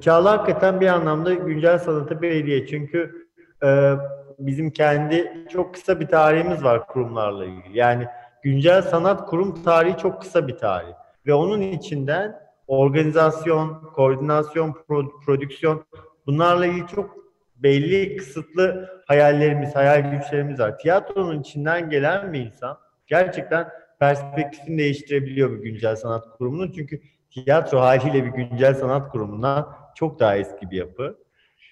Çağla 0.00 0.32
hakikaten 0.32 0.80
bir 0.80 0.86
anlamda 0.86 1.34
güncel 1.34 1.78
sanata 1.78 2.22
bir 2.22 2.30
hediye. 2.34 2.66
Çünkü 2.66 3.28
e, 3.64 3.92
bizim 4.38 4.70
kendi 4.70 5.46
çok 5.50 5.74
kısa 5.74 6.00
bir 6.00 6.06
tarihimiz 6.06 6.64
var 6.64 6.86
kurumlarla 6.86 7.44
ilgili. 7.44 7.78
Yani 7.78 8.06
güncel 8.42 8.82
sanat 8.82 9.26
kurum 9.26 9.62
tarihi 9.62 9.96
çok 9.96 10.20
kısa 10.20 10.48
bir 10.48 10.56
tarih. 10.56 10.92
Ve 11.26 11.34
onun 11.34 11.60
içinden 11.60 12.36
organizasyon, 12.66 13.82
koordinasyon, 13.94 14.70
pro- 14.88 15.20
prodüksiyon 15.24 15.84
bunlarla 16.26 16.66
ilgili 16.66 16.86
çok 16.86 17.19
belli 17.62 18.16
kısıtlı 18.16 18.88
hayallerimiz, 19.06 19.76
hayal 19.76 20.10
güçlerimiz 20.10 20.60
var. 20.60 20.78
Tiyatronun 20.78 21.40
içinden 21.40 21.90
gelen 21.90 22.32
bir 22.32 22.40
insan 22.40 22.78
gerçekten 23.06 23.68
perspektifini 24.00 24.78
değiştirebiliyor 24.78 25.50
bir 25.50 25.62
güncel 25.62 25.96
sanat 25.96 26.38
kurumunun. 26.38 26.72
Çünkü 26.72 27.00
tiyatro 27.30 27.80
haliyle 27.80 28.24
bir 28.24 28.30
güncel 28.30 28.74
sanat 28.74 29.12
kurumundan 29.12 29.76
çok 29.94 30.20
daha 30.20 30.36
eski 30.36 30.70
bir 30.70 30.76
yapı. 30.76 31.18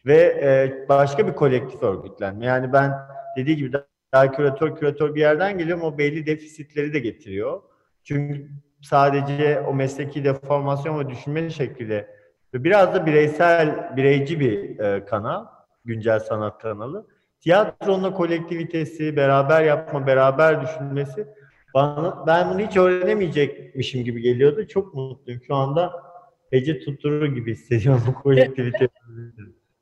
Ve 0.07 0.17
e, 0.17 0.89
başka 0.89 1.27
bir 1.27 1.33
kolektif 1.33 1.83
örgütlenme. 1.83 2.47
Yani 2.47 2.73
ben 2.73 2.93
dediği 3.37 3.57
gibi 3.57 3.73
daha 4.13 4.33
küratör 4.33 4.77
küratör 4.77 5.15
bir 5.15 5.21
yerden 5.21 5.59
geliyorum. 5.59 5.85
O 5.85 5.99
belli 5.99 6.27
defisitleri 6.27 6.95
de 6.95 6.99
getiriyor. 6.99 7.63
Çünkü 8.05 8.51
sadece 8.83 9.61
o 9.61 9.75
mesleki 9.75 10.25
deformasyon 10.25 10.99
ve 11.01 11.09
düşünme 11.09 11.51
şekliyle 11.51 12.09
ve 12.55 12.65
biraz 12.65 12.95
da 12.95 13.07
bireysel, 13.07 13.97
bireyci 13.97 14.41
bir 14.41 14.79
e, 14.79 15.05
kanal, 15.05 15.47
güncel 15.89 16.21
sanat 16.21 16.59
kanalı. 16.63 17.07
Tiyatronun 17.41 18.13
kolektivitesi, 18.13 19.17
beraber 19.17 19.65
yapma, 19.65 20.07
beraber 20.07 20.63
düşünmesi 20.63 21.27
bana, 21.75 22.27
ben 22.27 22.51
bunu 22.51 22.61
hiç 22.61 22.77
öğrenemeyecekmişim 22.77 24.05
gibi 24.05 24.21
geliyordu. 24.23 24.67
Çok 24.67 24.95
mutluyum. 24.95 25.41
Şu 25.47 25.55
anda 25.55 26.09
Ece 26.53 26.81
tutturur 26.81 27.27
gibi 27.27 27.53
hissediyorum 27.53 28.03
bu 28.07 28.15
kolektivite. 28.15 28.89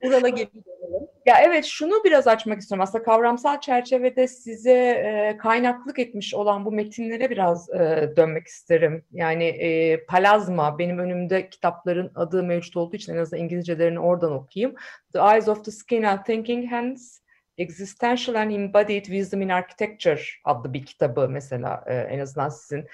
Ural'a 0.04 0.28
geri 0.28 0.48
dönelim. 0.88 1.08
Ya 1.26 1.36
evet 1.40 1.64
şunu 1.64 2.04
biraz 2.04 2.26
açmak 2.26 2.60
istiyorum. 2.60 2.82
Aslında 2.82 3.04
kavramsal 3.04 3.60
çerçevede 3.60 4.28
size 4.28 4.72
e, 4.72 5.36
kaynaklık 5.36 5.98
etmiş 5.98 6.34
olan 6.34 6.64
bu 6.64 6.72
metinlere 6.72 7.30
biraz 7.30 7.70
e, 7.70 8.12
dönmek 8.16 8.46
isterim. 8.46 9.04
Yani 9.12 9.44
e, 9.44 10.04
Palazma 10.04 10.78
benim 10.78 10.98
önümde 10.98 11.48
kitapların 11.48 12.12
adı 12.14 12.42
mevcut 12.42 12.76
olduğu 12.76 12.96
için 12.96 13.14
en 13.14 13.18
azından 13.18 13.44
İngilizcelerini 13.44 14.00
oradan 14.00 14.32
okuyayım. 14.32 14.76
The 15.12 15.18
Eyes 15.18 15.48
of 15.48 15.64
the 15.64 15.70
Skin 15.70 16.02
and 16.02 16.24
Thinking 16.24 16.72
Hands 16.72 17.20
Existential 17.58 18.34
and 18.36 18.50
Embodied 18.50 19.04
Wisdom 19.04 19.42
in 19.42 19.48
Architecture 19.48 20.20
adlı 20.44 20.72
bir 20.72 20.86
kitabı 20.86 21.28
mesela 21.28 21.84
e, 21.86 21.94
en 21.94 22.18
azından 22.18 22.48
sizin 22.48 22.86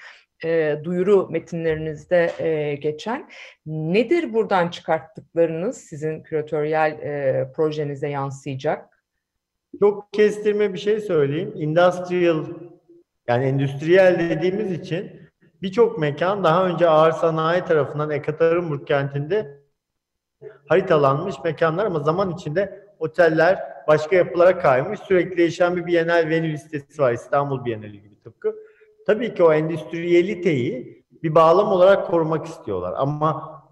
e, 0.45 0.81
duyuru 0.83 1.27
metinlerinizde 1.29 2.31
e, 2.39 2.75
geçen. 2.75 3.29
Nedir 3.65 4.33
buradan 4.33 4.67
çıkarttıklarınız 4.67 5.77
sizin 5.77 6.23
küratöryel 6.23 6.91
e, 6.91 7.51
projenize 7.55 8.09
yansıyacak? 8.09 9.03
Çok 9.79 10.13
kestirme 10.13 10.73
bir 10.73 10.79
şey 10.79 10.99
söyleyeyim. 10.99 11.53
Industrial 11.55 12.45
yani 13.27 13.45
endüstriyel 13.45 14.29
dediğimiz 14.29 14.71
için 14.71 15.11
birçok 15.61 15.99
mekan 15.99 16.43
daha 16.43 16.67
önce 16.67 16.89
ağır 16.89 17.11
sanayi 17.11 17.65
tarafından 17.65 18.09
Ekaterinburg 18.09 18.87
kentinde 18.87 19.63
haritalanmış 20.67 21.35
mekanlar 21.43 21.85
ama 21.85 21.99
zaman 21.99 22.31
içinde 22.31 22.83
oteller 22.99 23.59
başka 23.87 24.15
yapılara 24.15 24.59
kaymış. 24.59 24.99
Sürekli 24.99 25.37
değişen 25.37 25.75
bir 25.75 25.85
Bienal 25.85 26.29
venue 26.29 26.51
listesi 26.51 27.01
var 27.01 27.13
İstanbul 27.13 27.65
Bienali 27.65 28.01
gibi 28.01 28.19
tıpkı. 28.19 28.55
Tabii 29.07 29.33
ki 29.33 29.43
o 29.43 29.53
endüstriyeliteyi 29.53 31.03
bir 31.23 31.35
bağlam 31.35 31.71
olarak 31.71 32.07
korumak 32.07 32.45
istiyorlar 32.45 32.93
ama 32.97 33.63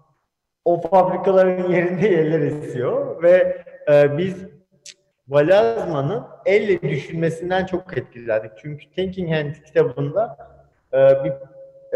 o 0.64 0.80
fabrikaların 0.80 1.72
yerinde 1.72 2.08
yerler 2.08 2.40
esiyor 2.40 3.22
ve 3.22 3.64
e, 3.92 4.18
biz 4.18 4.46
Valazma'nın 5.28 6.22
elle 6.46 6.82
düşünmesinden 6.82 7.66
çok 7.66 7.98
etkilendik. 7.98 8.52
Çünkü 8.56 8.90
Thinking 8.90 9.32
Hand 9.32 9.54
kitabında 9.66 10.36
e, 10.92 11.24
bir 11.24 11.32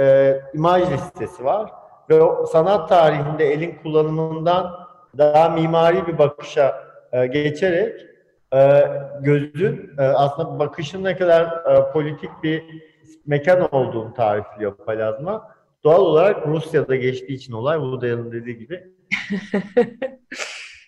e, 0.02 0.40
imaj 0.55 0.93
listesi 0.93 1.45
var 1.45 1.71
ve 2.11 2.23
o 2.23 2.47
sanat 2.47 2.88
tarihinde 2.88 3.52
elin 3.52 3.78
kullanımından 3.83 4.87
daha 5.19 5.49
mimari 5.49 6.07
bir 6.07 6.19
bakışa 6.19 6.85
e, 7.12 7.26
geçerek 7.26 8.07
e, 8.55 8.85
gözün 9.21 9.90
e, 9.99 10.02
aslında 10.02 10.59
bakışın 10.59 11.05
ne 11.05 11.16
kadar 11.16 11.45
e, 11.45 11.93
politik 11.93 12.31
bir 12.43 12.64
mekan 13.27 13.75
olduğunu 13.75 14.15
tarifliyor 14.15 14.77
Palazma. 14.77 15.49
Doğal 15.85 16.01
olarak 16.01 16.47
Rusya'da 16.47 16.97
geçtiği 16.97 17.33
için 17.33 17.53
olay 17.53 17.77
Woodall'ın 17.77 18.33
dediği 18.33 18.59
gibi 18.59 18.85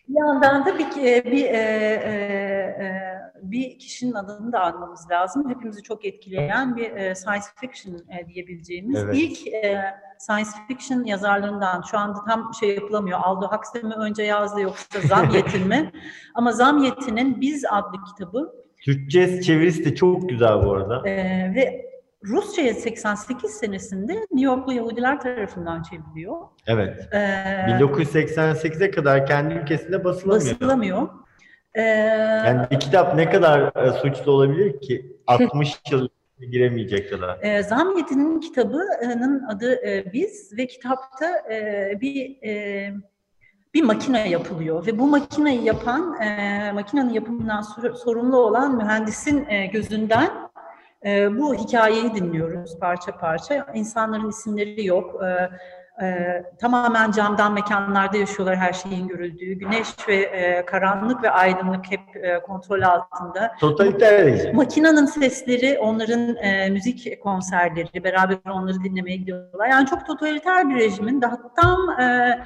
Bir 0.08 0.14
yandan 0.18 0.66
da 0.66 0.78
bir 0.78 0.86
bir 1.32 1.44
e, 1.44 1.58
e, 1.58 2.10
e, 2.80 3.18
bir 3.42 3.78
kişinin 3.78 4.14
adını 4.14 4.52
da 4.52 4.60
almamız 4.60 5.10
lazım. 5.10 5.50
Hepimizi 5.50 5.82
çok 5.82 6.04
etkileyen 6.04 6.76
bir 6.76 6.90
e, 6.90 7.14
science 7.14 7.46
fiction 7.56 7.94
e, 7.94 8.26
diyebileceğimiz 8.26 9.04
Evet. 9.04 9.14
ilk 9.18 9.46
e, 9.48 9.80
science 10.18 10.50
fiction 10.68 11.04
yazarlarından. 11.04 11.82
Şu 11.90 11.98
anda 11.98 12.18
tam 12.24 12.50
şey 12.60 12.74
yapılamıyor. 12.74 13.18
Aldo 13.22 13.48
Huxley 13.48 13.82
mi 13.82 13.94
önce 13.94 14.22
yazdı 14.22 14.60
yoksa 14.60 15.00
Zamyet'in 15.00 15.68
mi? 15.68 15.92
Ama 16.34 16.52
Zamyet'in 16.52 17.40
Biz 17.40 17.64
adlı 17.70 18.04
kitabı 18.04 18.52
Türkçe 18.84 19.42
çevirisi 19.42 19.84
de 19.84 19.94
çok 19.94 20.28
güzel 20.28 20.64
bu 20.64 20.72
arada. 20.72 21.08
e, 21.08 21.14
ve 21.54 21.88
Rusça'ya 22.24 22.74
88 22.74 23.50
senesinde 23.50 24.12
New 24.14 24.40
Yorklu 24.40 24.72
Yahudiler 24.72 25.20
tarafından 25.20 25.82
çevriliyor. 25.82 26.36
Evet. 26.66 27.08
E, 27.12 27.18
1988'e 27.68 28.90
kadar 28.90 29.26
kendi 29.26 29.54
ülkesinde 29.54 30.04
basılamıyor. 30.04 30.54
basılamıyor. 30.60 31.08
Ee, 31.74 31.82
Yani 32.46 32.66
bir 32.70 32.80
kitap 32.80 33.14
ne 33.14 33.30
kadar 33.30 33.86
e, 33.86 33.92
suçlu 33.92 34.32
olabilir 34.32 34.80
ki? 34.80 35.16
60 35.26 35.80
yıl 35.90 36.08
giremeyecek 36.52 37.10
kadar. 37.10 37.38
E, 37.42 37.62
Zamiyeti'nin 37.62 38.40
kitabının 38.40 39.42
adı 39.48 39.86
e, 39.86 40.12
Biz 40.12 40.56
ve 40.58 40.66
kitapta 40.66 41.26
e, 41.52 41.92
bir 42.00 42.42
e, 42.48 42.92
bir 43.74 43.82
makine 43.82 44.28
yapılıyor 44.30 44.86
ve 44.86 44.98
bu 44.98 45.06
makineyi 45.06 45.64
yapan, 45.64 46.20
e, 46.20 46.72
makinenin 46.72 47.10
yapımından 47.10 47.60
sor- 47.60 47.94
sorumlu 47.94 48.36
olan 48.36 48.76
mühendisin 48.76 49.46
e, 49.48 49.66
gözünden 49.66 50.30
e, 51.06 51.38
bu 51.38 51.54
hikayeyi 51.54 52.14
dinliyoruz 52.14 52.78
parça 52.80 53.18
parça. 53.18 53.66
İnsanların 53.74 54.28
isimleri 54.28 54.86
yok. 54.86 55.22
E, 55.22 55.50
e, 56.04 56.42
tamamen 56.60 57.10
camdan 57.10 57.52
mekanlarda 57.52 58.16
yaşıyorlar 58.16 58.56
her 58.56 58.72
şeyin 58.72 59.08
görüldüğü. 59.08 59.52
Güneş 59.52 59.88
ve 60.08 60.16
e, 60.16 60.66
karanlık 60.66 61.22
ve 61.22 61.30
aydınlık 61.30 61.90
hep 61.90 62.24
e, 62.24 62.42
kontrol 62.42 62.82
altında. 62.82 63.52
Totaliter 63.60 64.26
rejim. 64.26 64.56
Makinanın 64.56 65.06
sesleri, 65.06 65.78
onların 65.78 66.36
e, 66.36 66.70
müzik 66.70 67.22
konserleri, 67.22 68.04
beraber 68.04 68.38
onları 68.50 68.84
dinlemeye 68.84 69.16
gidiyorlar. 69.16 69.68
Yani 69.68 69.86
çok 69.86 70.06
totaliter 70.06 70.68
bir 70.68 70.74
rejimin 70.74 71.22
daha 71.22 71.38
tam 71.56 72.00
e, 72.00 72.38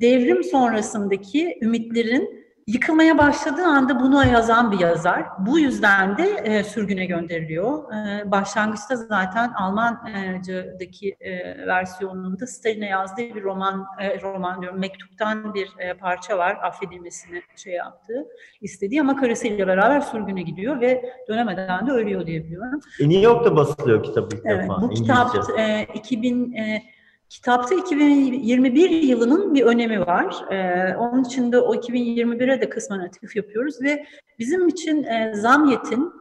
devrim 0.00 0.44
sonrasındaki 0.44 1.58
ümitlerin 1.62 2.37
yıkılmaya 2.72 3.18
başladığı 3.18 3.64
anda 3.64 4.00
bunu 4.00 4.26
yazan 4.26 4.72
bir 4.72 4.78
yazar. 4.80 5.24
Bu 5.38 5.58
yüzden 5.58 6.18
de 6.18 6.24
e, 6.44 6.64
sürgüne 6.64 7.06
gönderiliyor. 7.06 7.92
E, 7.94 8.30
başlangıçta 8.30 8.96
zaten 8.96 9.52
Almanca'daki 9.52 11.16
e, 11.20 11.66
versiyonunda 11.66 12.46
Stalin'e 12.46 12.86
yazdığı 12.86 13.34
bir 13.34 13.42
roman, 13.42 13.86
e, 14.00 14.20
roman 14.22 14.62
diyorum, 14.62 14.80
mektuptan 14.80 15.54
bir 15.54 15.68
e, 15.78 15.94
parça 15.94 16.38
var. 16.38 16.58
Affedilmesini 16.62 17.42
şey 17.56 17.72
yaptığı, 17.72 18.26
istediği 18.60 19.00
ama 19.00 19.16
karısıyla 19.16 19.66
beraber 19.66 20.00
sürgüne 20.00 20.42
gidiyor 20.42 20.80
ve 20.80 21.12
dönemeden 21.28 21.86
de 21.86 21.90
ölüyor 21.90 22.26
diye 22.26 22.44
biliyorum. 22.44 22.80
E, 23.00 23.08
New 23.08 23.20
York'ta 23.20 23.56
basılıyor 23.56 24.02
kitap 24.02 24.32
ilk 24.34 24.40
Evet, 24.44 24.62
defa. 24.62 24.82
bu 24.82 24.90
kitap 24.90 25.28
İngilizce. 25.34 25.62
e, 25.62 25.86
2000 25.94 26.52
e, 26.52 26.82
kitapta 27.28 27.74
2021 27.74 28.90
yılının 28.90 29.54
bir 29.54 29.62
önemi 29.62 30.00
var. 30.00 30.52
E, 30.52 30.96
onun 30.96 31.24
için 31.24 31.52
de 31.52 31.58
o 31.58 31.74
2021'e 31.74 32.60
de 32.60 32.68
kısmen 32.68 32.98
atıf 32.98 33.36
yapıyoruz 33.36 33.82
ve 33.82 34.06
bizim 34.38 34.68
için 34.68 35.04
e, 35.04 35.34
Zamyet'in 35.34 36.12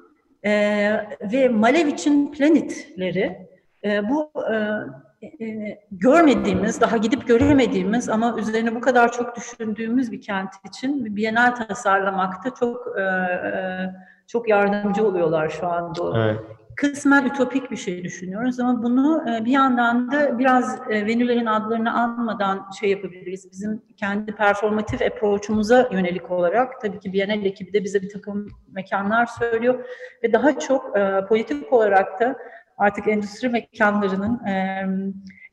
e, 0.44 0.52
ve 1.22 1.50
Malevic'in 1.50 2.32
Planet'leri 2.32 3.48
e, 3.84 4.10
bu 4.10 4.32
e, 4.52 5.46
e, 5.46 5.80
görmediğimiz, 5.92 6.82
daha 6.82 6.98
gidip 6.98 7.28
göremediğimiz 7.28 8.10
ama 8.10 8.36
üzerine 8.40 8.76
bu 8.76 8.82
kadar 8.82 9.12
çok 9.12 9.36
düşündüğümüz 9.36 10.12
bir 10.12 10.22
kent 10.22 10.50
için 10.68 11.06
bir 11.06 11.16
bienal 11.16 11.56
tasarlamakta 11.56 12.54
çok 12.60 12.98
e, 12.98 13.02
e, 13.02 13.54
çok 14.28 14.50
yardımcı 14.50 15.08
oluyorlar 15.08 15.50
şu 15.50 15.68
anda. 15.68 16.24
Evet. 16.24 16.40
Kısmen 16.78 17.26
ütopik 17.26 17.72
bir 17.72 17.78
şey 17.78 18.04
düşünüyoruz 18.04 18.60
ama 18.60 18.84
bunu 18.84 19.26
e, 19.30 19.46
bir 19.46 19.52
yandan 19.52 20.12
da 20.12 20.40
biraz 20.40 20.80
e, 20.90 21.06
Venülerin 21.06 21.46
adlarını 21.46 21.94
anmadan 21.94 22.70
şey 22.80 22.90
yapabiliriz. 22.90 23.52
Bizim 23.52 23.82
kendi 23.96 24.36
performatif 24.36 25.02
approach'umuza 25.02 25.90
yönelik 25.92 26.32
olarak 26.32 26.82
tabii 26.82 27.00
ki 27.00 27.14
Bienal 27.14 27.46
ekibi 27.46 27.74
de 27.74 27.84
bize 27.84 28.02
bir 28.02 28.10
takım 28.10 28.48
mekanlar 28.72 29.26
söylüyor 29.26 29.86
ve 30.24 30.34
daha 30.34 30.60
çok 30.60 30.98
e, 30.98 31.26
politik 31.30 31.74
olarak 31.74 32.20
da 32.20 32.36
artık 32.78 33.08
endüstri 33.08 33.50
mekanlarının 33.50 34.42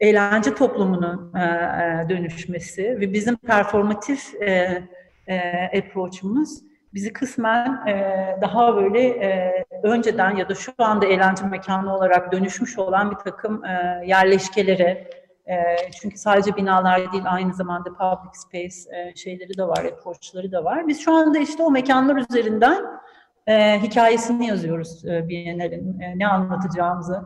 eğlence 0.01 0.55
toplumunun 0.55 1.33
dönüşmesi 2.09 2.83
ve 3.01 3.13
bizim 3.13 3.37
performatif 3.37 4.35
approach'umuz 5.79 6.61
bizi 6.95 7.13
kısmen 7.13 7.79
daha 8.41 8.77
böyle 8.77 9.01
önceden 9.85 10.37
ya 10.37 10.49
da 10.49 10.55
şu 10.55 10.73
anda 10.79 11.07
eğlence 11.07 11.45
mekanı 11.45 11.97
olarak 11.97 12.33
dönüşmüş 12.33 12.79
olan 12.79 13.11
bir 13.11 13.17
takım 13.17 13.65
e, 13.65 14.03
yerleşkelere 14.07 15.11
e, 15.47 15.55
çünkü 16.01 16.19
sadece 16.19 16.57
binalar 16.57 17.13
değil 17.13 17.25
aynı 17.27 17.55
zamanda 17.55 17.91
public 17.91 18.35
space 18.35 18.97
e, 18.97 19.17
şeyleri 19.17 19.59
de 19.59 19.69
var, 19.69 19.85
approachları 19.85 20.53
da 20.53 20.65
var. 20.65 20.89
Biz 20.89 21.01
şu 21.01 21.15
anda 21.15 21.39
işte 21.39 21.63
o 21.63 21.71
mekanlar 21.71 22.17
üzerinden 22.17 22.85
e, 23.47 23.83
hikayesini 23.83 24.47
yazıyoruz 24.47 25.05
e, 25.05 25.29
Biennale'in 25.29 26.01
e, 26.01 26.19
ne 26.19 26.29
anlatacağımızı 26.29 27.23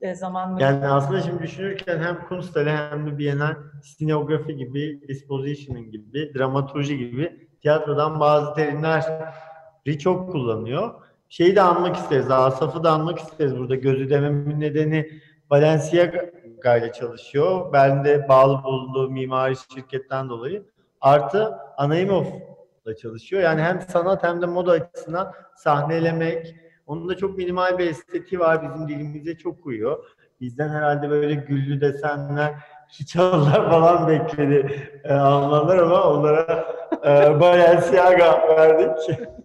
e, 0.00 0.14
zamanla. 0.14 0.62
Yani 0.62 0.86
aslında 0.86 1.20
şimdi 1.20 1.42
düşünürken 1.42 1.98
hem 1.98 2.28
Kunsthalle 2.28 2.76
hem 2.76 3.06
de 3.06 3.18
Bienal 3.18 3.54
sineografi 3.82 4.56
gibi, 4.56 5.08
dispositioning 5.08 5.92
gibi, 5.92 6.34
dramaturji 6.34 6.98
gibi 6.98 7.48
tiyatrodan 7.62 8.20
bazı 8.20 8.54
terimleri 8.54 9.98
çok 9.98 10.32
kullanıyor. 10.32 10.94
Şeyi 11.28 11.56
de 11.56 11.62
anmak 11.62 11.96
isteriz, 11.96 12.30
Asaf'ı 12.30 12.84
da 12.84 12.90
anmak 12.90 13.18
isteriz 13.18 13.58
burada. 13.58 13.74
Gözü 13.74 14.10
dememin 14.10 14.60
nedeni 14.60 15.10
Balenciaga 15.50 16.76
ile 16.76 16.92
çalışıyor. 16.92 17.72
Berlin'de 17.72 18.28
bağlı 18.28 18.64
bulunduğu 18.64 19.10
mimari 19.10 19.54
şirketten 19.74 20.28
dolayı. 20.28 20.66
Artı 21.00 21.58
Anaimov'la 21.76 22.96
çalışıyor. 22.96 23.42
Yani 23.42 23.62
hem 23.62 23.80
sanat 23.80 24.22
hem 24.22 24.42
de 24.42 24.46
moda 24.46 24.72
açısından 24.72 25.32
sahnelemek. 25.56 26.54
Onun 26.86 27.08
da 27.08 27.16
çok 27.16 27.38
minimal 27.38 27.78
bir 27.78 27.90
estetiği 27.90 28.40
var. 28.40 28.62
Bizim 28.62 28.88
dilimize 28.88 29.38
çok 29.38 29.66
uyuyor. 29.66 30.04
Bizden 30.40 30.68
herhalde 30.68 31.10
böyle 31.10 31.34
güllü 31.34 31.80
desenler, 31.80 32.54
hiçalılar 32.88 33.70
falan 33.70 34.08
bekledi 34.08 34.90
e, 35.04 35.12
Almanlar 35.12 35.78
ama 35.78 36.04
onlara 36.04 36.66
e, 37.04 37.40
Balenciaga 37.40 38.48
verdik. 38.48 39.18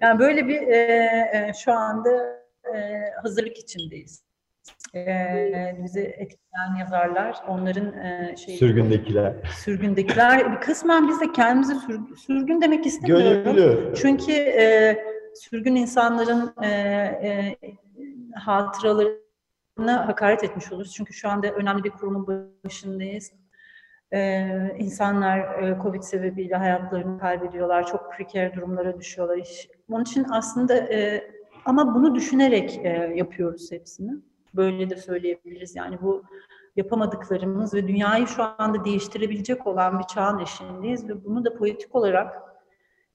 Yani 0.00 0.18
böyle 0.18 0.48
bir 0.48 0.62
e, 0.62 0.76
e, 1.32 1.52
şu 1.64 1.72
anda 1.72 2.10
e, 2.74 3.00
hazırlık 3.22 3.58
içindeyiz. 3.58 4.22
E, 4.94 5.06
bizi 5.84 6.00
etkileyen 6.00 6.74
yazarlar, 6.80 7.36
onların 7.48 7.92
e, 7.98 8.36
şey 8.36 8.56
Sürgündekiler. 8.56 9.34
sürgündekiler. 9.64 10.60
Kısmen 10.60 11.08
biz 11.08 11.20
de 11.20 11.32
kendimizi 11.32 11.74
sür- 11.74 12.16
sürgün 12.16 12.60
demek 12.60 12.86
istemiyorum. 12.86 13.44
Gönüllü. 13.44 13.94
Çünkü 13.96 14.32
e, 14.32 14.96
sürgün 15.34 15.74
insanların 15.74 16.54
e, 16.62 16.68
e, 16.68 17.56
hatıralarına 18.34 20.08
hakaret 20.08 20.44
etmiş 20.44 20.72
oluruz. 20.72 20.94
Çünkü 20.94 21.12
şu 21.12 21.28
anda 21.28 21.46
önemli 21.52 21.84
bir 21.84 21.90
kurumun 21.90 22.26
başındayız. 22.64 23.32
E, 24.12 24.48
insanlar 24.78 25.62
e, 25.62 25.78
Covid 25.82 26.02
sebebiyle 26.02 26.56
hayatlarını 26.56 27.18
kaybediyorlar. 27.18 27.86
Çok 27.86 28.12
preker 28.12 28.54
durumlara 28.54 28.98
düşüyorlar. 28.98 29.36
İş. 29.36 29.68
Onun 29.90 30.02
için 30.02 30.26
aslında 30.30 30.76
e, 30.76 31.30
ama 31.64 31.94
bunu 31.94 32.14
düşünerek 32.14 32.80
e, 32.84 33.12
yapıyoruz 33.14 33.72
hepsini. 33.72 34.12
Böyle 34.54 34.90
de 34.90 34.96
söyleyebiliriz. 34.96 35.76
Yani 35.76 35.98
bu 36.02 36.22
yapamadıklarımız 36.76 37.74
ve 37.74 37.88
dünyayı 37.88 38.26
şu 38.26 38.42
anda 38.58 38.84
değiştirebilecek 38.84 39.66
olan 39.66 39.98
bir 39.98 40.04
çağın 40.04 40.38
eşiğindeyiz 40.38 41.08
ve 41.08 41.24
bunu 41.24 41.44
da 41.44 41.54
politik 41.54 41.94
olarak 41.94 42.42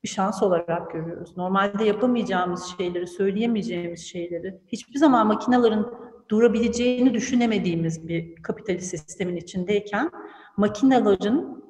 bir 0.04 0.10
şans 0.10 0.44
olarak 0.44 0.92
görüyoruz. 0.92 1.38
Normalde 1.38 1.84
yapamayacağımız 1.84 2.76
şeyleri, 2.78 3.08
söyleyemeyeceğimiz 3.08 4.06
şeyleri, 4.06 4.60
hiçbir 4.68 5.00
zaman 5.00 5.28
makinelerin 5.28 5.86
durabileceğini 6.30 7.14
düşünemediğimiz 7.14 8.08
bir 8.08 8.36
kapitalist 8.36 8.90
sistemin 8.90 9.36
içindeyken 9.36 10.12
makinelerin 10.58 11.63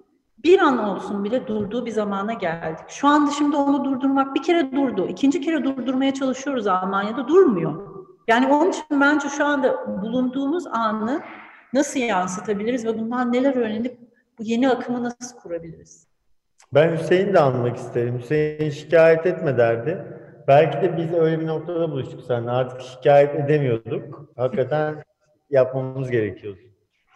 bir 0.43 0.59
an 0.59 0.79
olsun 0.79 1.23
bile 1.23 1.47
durduğu 1.47 1.85
bir 1.85 1.91
zamana 1.91 2.33
geldik. 2.33 2.85
Şu 2.87 3.07
anda 3.07 3.31
şimdi 3.31 3.55
onu 3.55 3.85
durdurmak 3.85 4.35
bir 4.35 4.43
kere 4.43 4.71
durdu. 4.71 5.07
ikinci 5.07 5.41
kere 5.41 5.63
durdurmaya 5.63 6.13
çalışıyoruz 6.13 6.67
Almanya'da 6.67 7.27
durmuyor. 7.27 7.87
Yani 8.27 8.53
onun 8.53 8.69
için 8.69 9.01
bence 9.01 9.29
şu 9.29 9.45
anda 9.45 10.01
bulunduğumuz 10.01 10.67
anı 10.67 11.21
nasıl 11.73 11.99
yansıtabiliriz 11.99 12.85
ve 12.85 12.99
bundan 12.99 13.33
neler 13.33 13.55
öğrenip 13.55 13.99
bu 14.39 14.43
yeni 14.43 14.69
akımı 14.69 15.03
nasıl 15.03 15.39
kurabiliriz? 15.39 16.07
Ben 16.73 16.97
Hüseyin 16.97 17.33
de 17.33 17.39
anmak 17.39 17.77
isterim. 17.77 18.19
Hüseyin 18.19 18.69
şikayet 18.69 19.25
etme 19.25 19.57
derdi. 19.57 20.05
Belki 20.47 20.81
de 20.81 20.97
biz 20.97 21.13
öyle 21.13 21.39
bir 21.39 21.47
noktada 21.47 21.91
buluştuk 21.91 22.21
seninle. 22.27 22.51
Artık 22.51 22.81
şikayet 22.81 23.35
edemiyorduk. 23.35 24.29
Hakikaten 24.35 25.03
yapmamız 25.49 26.11
gerekiyordu. 26.11 26.59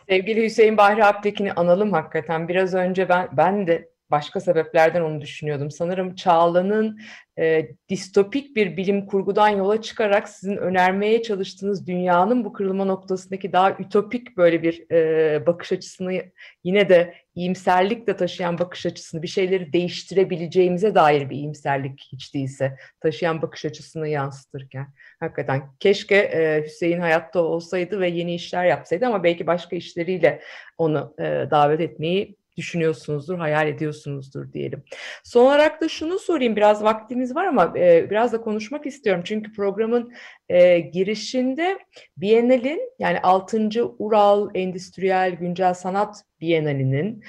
Sevgili 0.09 0.43
Hüseyin 0.43 0.77
Bahri 0.77 1.05
Aptekin'i 1.05 1.53
analım 1.53 1.93
hakikaten. 1.93 2.47
Biraz 2.47 2.73
önce 2.73 3.09
ben 3.09 3.29
ben 3.31 3.67
de 3.67 3.89
başka 4.11 4.39
sebeplerden 4.39 5.01
onu 5.01 5.21
düşünüyordum. 5.21 5.71
Sanırım 5.71 6.15
Çağla'nın 6.15 6.99
e, 7.39 7.67
distopik 7.89 8.55
bir 8.55 8.77
bilim 8.77 9.05
kurgudan 9.05 9.49
yola 9.49 9.81
çıkarak 9.81 10.29
sizin 10.29 10.57
önermeye 10.57 11.21
çalıştığınız 11.21 11.87
dünyanın 11.87 12.45
bu 12.45 12.53
kırılma 12.53 12.85
noktasındaki 12.85 13.53
daha 13.53 13.71
ütopik 13.71 14.37
böyle 14.37 14.63
bir 14.63 14.91
e, 14.91 15.45
bakış 15.47 15.71
açısını 15.71 16.21
yine 16.63 16.89
de 16.89 17.13
iyimserlikle 17.37 18.15
taşıyan 18.15 18.59
bakış 18.59 18.85
açısını, 18.85 19.21
bir 19.21 19.27
şeyleri 19.27 19.73
değiştirebileceğimize 19.73 20.95
dair 20.95 21.29
bir 21.29 21.35
iyimserlik 21.35 22.07
hiç 22.11 22.33
değilse 22.33 22.77
taşıyan 22.99 23.41
bakış 23.41 23.65
açısını 23.65 24.07
yansıtırken. 24.07 24.87
Hakikaten 25.19 25.63
keşke 25.79 26.15
e, 26.15 26.63
Hüseyin 26.65 26.99
hayatta 26.99 27.39
olsaydı 27.39 27.99
ve 27.99 28.09
yeni 28.09 28.35
işler 28.35 28.65
yapsaydı 28.65 29.05
ama 29.07 29.23
belki 29.23 29.47
başka 29.47 29.75
işleriyle 29.75 30.41
onu 30.77 31.15
e, 31.19 31.23
davet 31.51 31.81
etmeyi 31.81 32.37
düşünüyorsunuzdur, 32.57 33.37
hayal 33.37 33.67
ediyorsunuzdur 33.67 34.53
diyelim. 34.53 34.83
Son 35.23 35.45
olarak 35.45 35.81
da 35.81 35.89
şunu 35.89 36.19
sorayım, 36.19 36.55
biraz 36.55 36.83
vaktimiz 36.83 37.35
var 37.35 37.45
ama 37.45 37.73
e, 37.77 38.09
biraz 38.09 38.33
da 38.33 38.41
konuşmak 38.41 38.85
istiyorum. 38.85 39.21
Çünkü 39.25 39.53
programın 39.53 40.13
e, 40.49 40.79
girişinde 40.79 41.79
Biennale'in 42.17 42.81
yani 42.99 43.19
6. 43.19 43.69
Ural 43.99 44.49
Endüstriyel 44.53 45.31
Güncel 45.31 45.73
Sanat 45.73 46.26
Bienalinin 46.41 47.23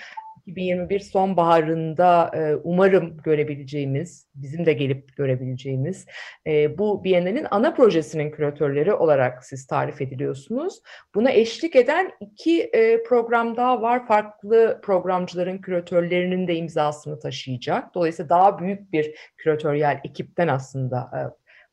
2021 0.48 1.00
sonbaharında 1.00 2.30
e, 2.34 2.54
umarım 2.54 3.16
görebileceğimiz, 3.16 4.26
bizim 4.34 4.66
de 4.66 4.72
gelip 4.72 5.16
görebileceğimiz 5.16 6.06
e, 6.46 6.78
bu 6.78 7.04
Biennale'nin 7.04 7.46
ana 7.50 7.74
projesinin 7.74 8.30
küratörleri 8.30 8.92
olarak 8.92 9.44
siz 9.44 9.66
tarif 9.66 10.02
ediliyorsunuz. 10.02 10.80
Buna 11.14 11.30
eşlik 11.30 11.76
eden 11.76 12.12
iki 12.20 12.62
e, 12.62 13.02
program 13.02 13.56
daha 13.56 13.82
var. 13.82 14.06
Farklı 14.06 14.80
programcıların 14.82 15.58
küratörlerinin 15.58 16.48
de 16.48 16.56
imzasını 16.56 17.20
taşıyacak. 17.20 17.94
Dolayısıyla 17.94 18.28
daha 18.28 18.58
büyük 18.58 18.92
bir 18.92 19.14
küratöryel 19.36 20.00
ekipten 20.04 20.48
aslında 20.48 21.10
e, 21.14 21.20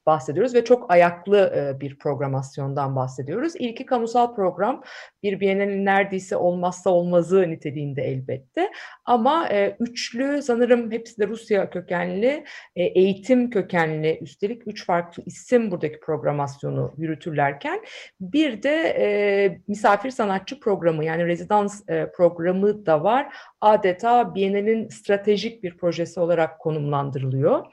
bahsediyoruz 0.06 0.56
ve 0.56 0.64
çok 0.66 0.92
ayaklı 0.92 1.54
e, 1.56 1.80
bir 1.82 2.00
programasyondan 2.00 2.96
bahsediyoruz. 2.96 3.54
İlki 3.60 3.86
kamusal 3.86 4.36
program 4.36 4.84
bir 5.24 5.40
Biennale'nin 5.40 5.86
neredeyse 5.86 6.36
olmazsa 6.36 6.90
olmazı 6.90 7.50
niteliğinde 7.50 8.02
elbette. 8.02 8.72
Ama 9.06 9.50
e, 9.50 9.76
üçlü 9.80 10.42
sanırım 10.42 10.92
hepsi 10.92 11.20
de 11.20 11.28
Rusya 11.28 11.70
kökenli, 11.70 12.46
e, 12.76 12.84
eğitim 12.84 13.50
kökenli 13.50 14.20
üstelik 14.22 14.68
üç 14.68 14.86
farklı 14.86 15.24
isim 15.26 15.72
buradaki 15.72 16.00
programasyonu 16.00 16.94
yürütürlerken 16.98 17.82
bir 18.20 18.64
de 18.64 18.76
misafir 19.68 20.10
sanatçı 20.10 20.60
programı 20.60 21.06
yani 21.06 21.26
rezidans 21.26 21.86
programı 22.18 22.86
da 22.86 23.04
var. 23.04 23.36
Adeta 23.62 24.36
Biennale'nin 24.36 24.88
stratejik 24.88 25.64
bir 25.64 25.78
projesi 25.78 26.20
olarak 26.20 26.60
konumlandırılıyor. 26.60 27.66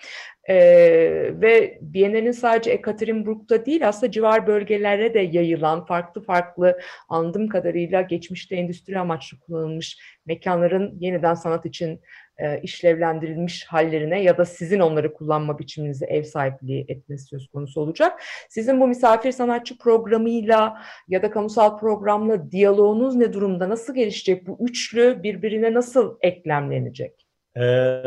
Ee, 0.48 1.30
ve 1.34 1.78
Biennale'nin 1.80 2.32
sadece 2.32 2.70
Ekaterinburg'da 2.70 3.66
değil 3.66 3.88
aslında 3.88 4.12
civar 4.12 4.46
bölgelere 4.46 5.14
de 5.14 5.20
yayılan 5.20 5.86
farklı 5.86 6.24
farklı 6.24 6.78
anladığım 7.08 7.48
kadarıyla 7.48 8.00
geçmişte 8.00 8.56
endüstri 8.56 8.98
amaçlı 8.98 9.38
kullanılmış 9.40 9.98
mekanların 10.26 10.96
yeniden 11.00 11.34
sanat 11.34 11.66
için 11.66 12.00
e, 12.38 12.60
işlevlendirilmiş 12.60 13.64
hallerine 13.64 14.22
ya 14.22 14.38
da 14.38 14.44
sizin 14.44 14.80
onları 14.80 15.12
kullanma 15.12 15.58
biçiminize 15.58 16.06
ev 16.06 16.22
sahipliği 16.22 16.84
etmesi 16.88 17.24
söz 17.24 17.48
konusu 17.48 17.80
olacak. 17.80 18.22
Sizin 18.48 18.80
bu 18.80 18.88
misafir 18.88 19.32
sanatçı 19.32 19.78
programıyla 19.78 20.82
ya 21.08 21.22
da 21.22 21.30
kamusal 21.30 21.78
programla 21.78 22.50
diyaloğunuz 22.50 23.14
ne 23.14 23.32
durumda? 23.32 23.68
Nasıl 23.68 23.94
gelişecek? 23.94 24.46
Bu 24.46 24.58
üçlü 24.60 25.22
birbirine 25.22 25.74
nasıl 25.74 26.16
eklemlenecek? 26.20 27.26
Ee, 27.56 28.02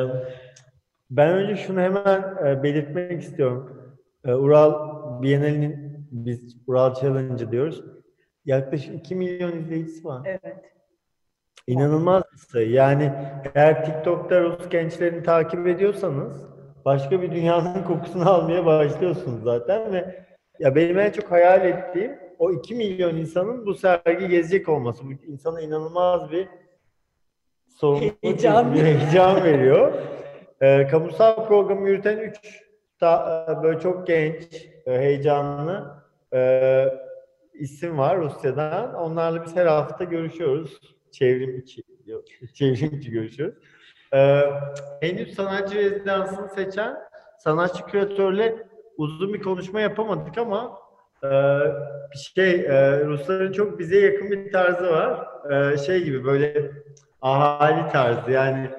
ben 1.10 1.34
önce 1.34 1.56
şunu 1.56 1.82
hemen 1.82 2.38
e, 2.46 2.64
belirtmek 2.64 3.22
istiyorum. 3.22 3.94
E, 4.26 4.34
Ural 4.34 4.74
Bienali'nin 5.22 6.08
biz 6.12 6.58
Ural 6.68 6.94
Challenge 6.94 7.52
diyoruz. 7.52 7.84
Yaklaşık 8.46 8.96
2 8.96 9.16
milyon 9.16 9.58
izleyicisi 9.58 10.06
var. 10.06 10.22
Evet. 10.26 10.72
İnanılmaz 11.68 12.24
bir 12.34 12.38
sayı. 12.38 12.72
Yani 12.72 13.12
eğer 13.56 13.86
TikTok'ta 13.86 14.42
Rus 14.42 14.70
gençlerini 14.70 15.24
takip 15.24 15.68
ediyorsanız 15.68 16.46
başka 16.86 17.22
bir 17.22 17.32
dünyanın 17.32 17.84
kokusunu 17.88 18.30
almaya 18.30 18.66
başlıyorsunuz 18.66 19.44
zaten 19.44 19.94
ve 19.94 20.26
ya 20.60 20.76
benim 20.76 21.00
en 21.00 21.12
çok 21.12 21.32
hayal 21.32 21.66
ettiğim 21.66 22.12
o 22.40 22.52
2 22.52 22.76
milyon 22.76 23.16
insanın 23.16 23.66
bu 23.66 23.74
sergi 23.74 24.28
gezecek 24.28 24.70
olması. 24.70 25.04
Bu 25.06 25.12
insana 25.12 25.62
inanılmaz 25.62 26.32
bir 26.32 26.48
sorumluluk, 27.68 28.24
Heyecan. 28.24 28.74
bir 28.74 28.84
heyecan 28.84 29.44
veriyor. 29.44 29.94
Ee, 30.62 30.88
kamusal 30.88 31.48
programı 31.48 31.90
yürüten 31.90 32.18
3 32.18 32.66
böyle 33.64 33.80
çok 33.80 34.08
genç, 34.08 34.68
e, 34.86 35.00
heyecanlı 35.00 36.04
e, 36.34 36.86
isim 37.54 37.98
var 37.98 38.18
Rusya'dan. 38.18 38.94
Onlarla 38.94 39.46
biz 39.46 39.56
her 39.56 39.66
hafta 39.66 40.04
görüşüyoruz. 40.04 40.96
Çevrim 41.12 41.60
içi, 41.60 41.84
çevrim 42.54 43.00
içi 43.00 43.12
görüşüyoruz. 43.12 43.56
Ee, 44.14 44.42
henüz 45.02 45.36
sanatçı 45.36 45.76
rezidansını 45.76 46.50
seçen 46.50 46.98
sanatçı 47.40 47.86
küratörle 47.86 48.56
uzun 48.98 49.34
bir 49.34 49.42
konuşma 49.42 49.82
yapamadık 49.82 50.38
ama 50.38 50.80
e, 51.24 51.30
şey 52.36 52.52
e, 52.56 53.06
Rusların 53.06 53.52
çok 53.52 53.80
bize 53.80 54.00
yakın 54.00 54.32
bir 54.32 54.52
tarzı 54.52 54.90
var. 54.90 55.28
E, 55.52 55.78
şey 55.78 56.04
gibi 56.04 56.26
böyle 56.26 56.72
ahali 57.22 57.92
tarzı 57.92 58.32
yani 58.32 58.70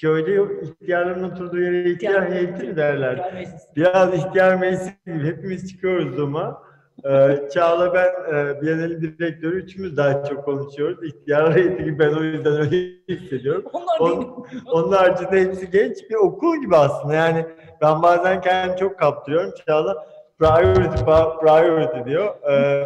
köyde 0.00 0.62
ihtiyarların 0.62 1.30
oturduğu 1.30 1.60
yere 1.60 1.90
ihtiyar 1.90 2.30
heyeti 2.30 2.66
mi 2.66 2.76
derler? 2.76 3.46
Biraz 3.76 4.14
ihtiyar 4.14 4.54
meclisi 4.54 4.94
gibi 5.06 5.26
hepimiz 5.26 5.70
çıkıyoruz 5.70 6.16
Zoom'a. 6.16 6.70
Ee, 7.04 7.48
Çağla 7.54 7.94
ben 7.94 8.34
e, 8.34 8.62
Biennale 8.62 9.00
direktörü 9.00 9.62
üçümüz 9.62 9.96
daha 9.96 10.24
çok 10.24 10.44
konuşuyoruz. 10.44 11.04
İhtiyar 11.04 11.54
heyeti 11.54 11.84
gibi 11.84 11.98
ben 11.98 12.12
o 12.12 12.22
yüzden 12.22 12.52
öyle 12.52 12.76
hissediyorum. 13.08 13.64
Onlar 13.72 14.00
On, 14.00 14.46
onun 14.66 14.92
haricinde 14.92 15.40
hepsi 15.40 15.70
genç 15.70 16.10
bir 16.10 16.14
okul 16.14 16.60
gibi 16.60 16.76
aslında. 16.76 17.14
Yani 17.14 17.46
ben 17.80 18.02
bazen 18.02 18.40
kendimi 18.40 18.78
çok 18.78 18.98
kaptırıyorum. 18.98 19.52
Çağla 19.66 20.06
priority, 20.38 21.04
priority 21.40 22.10
diyor. 22.10 22.34
Ee, 22.50 22.84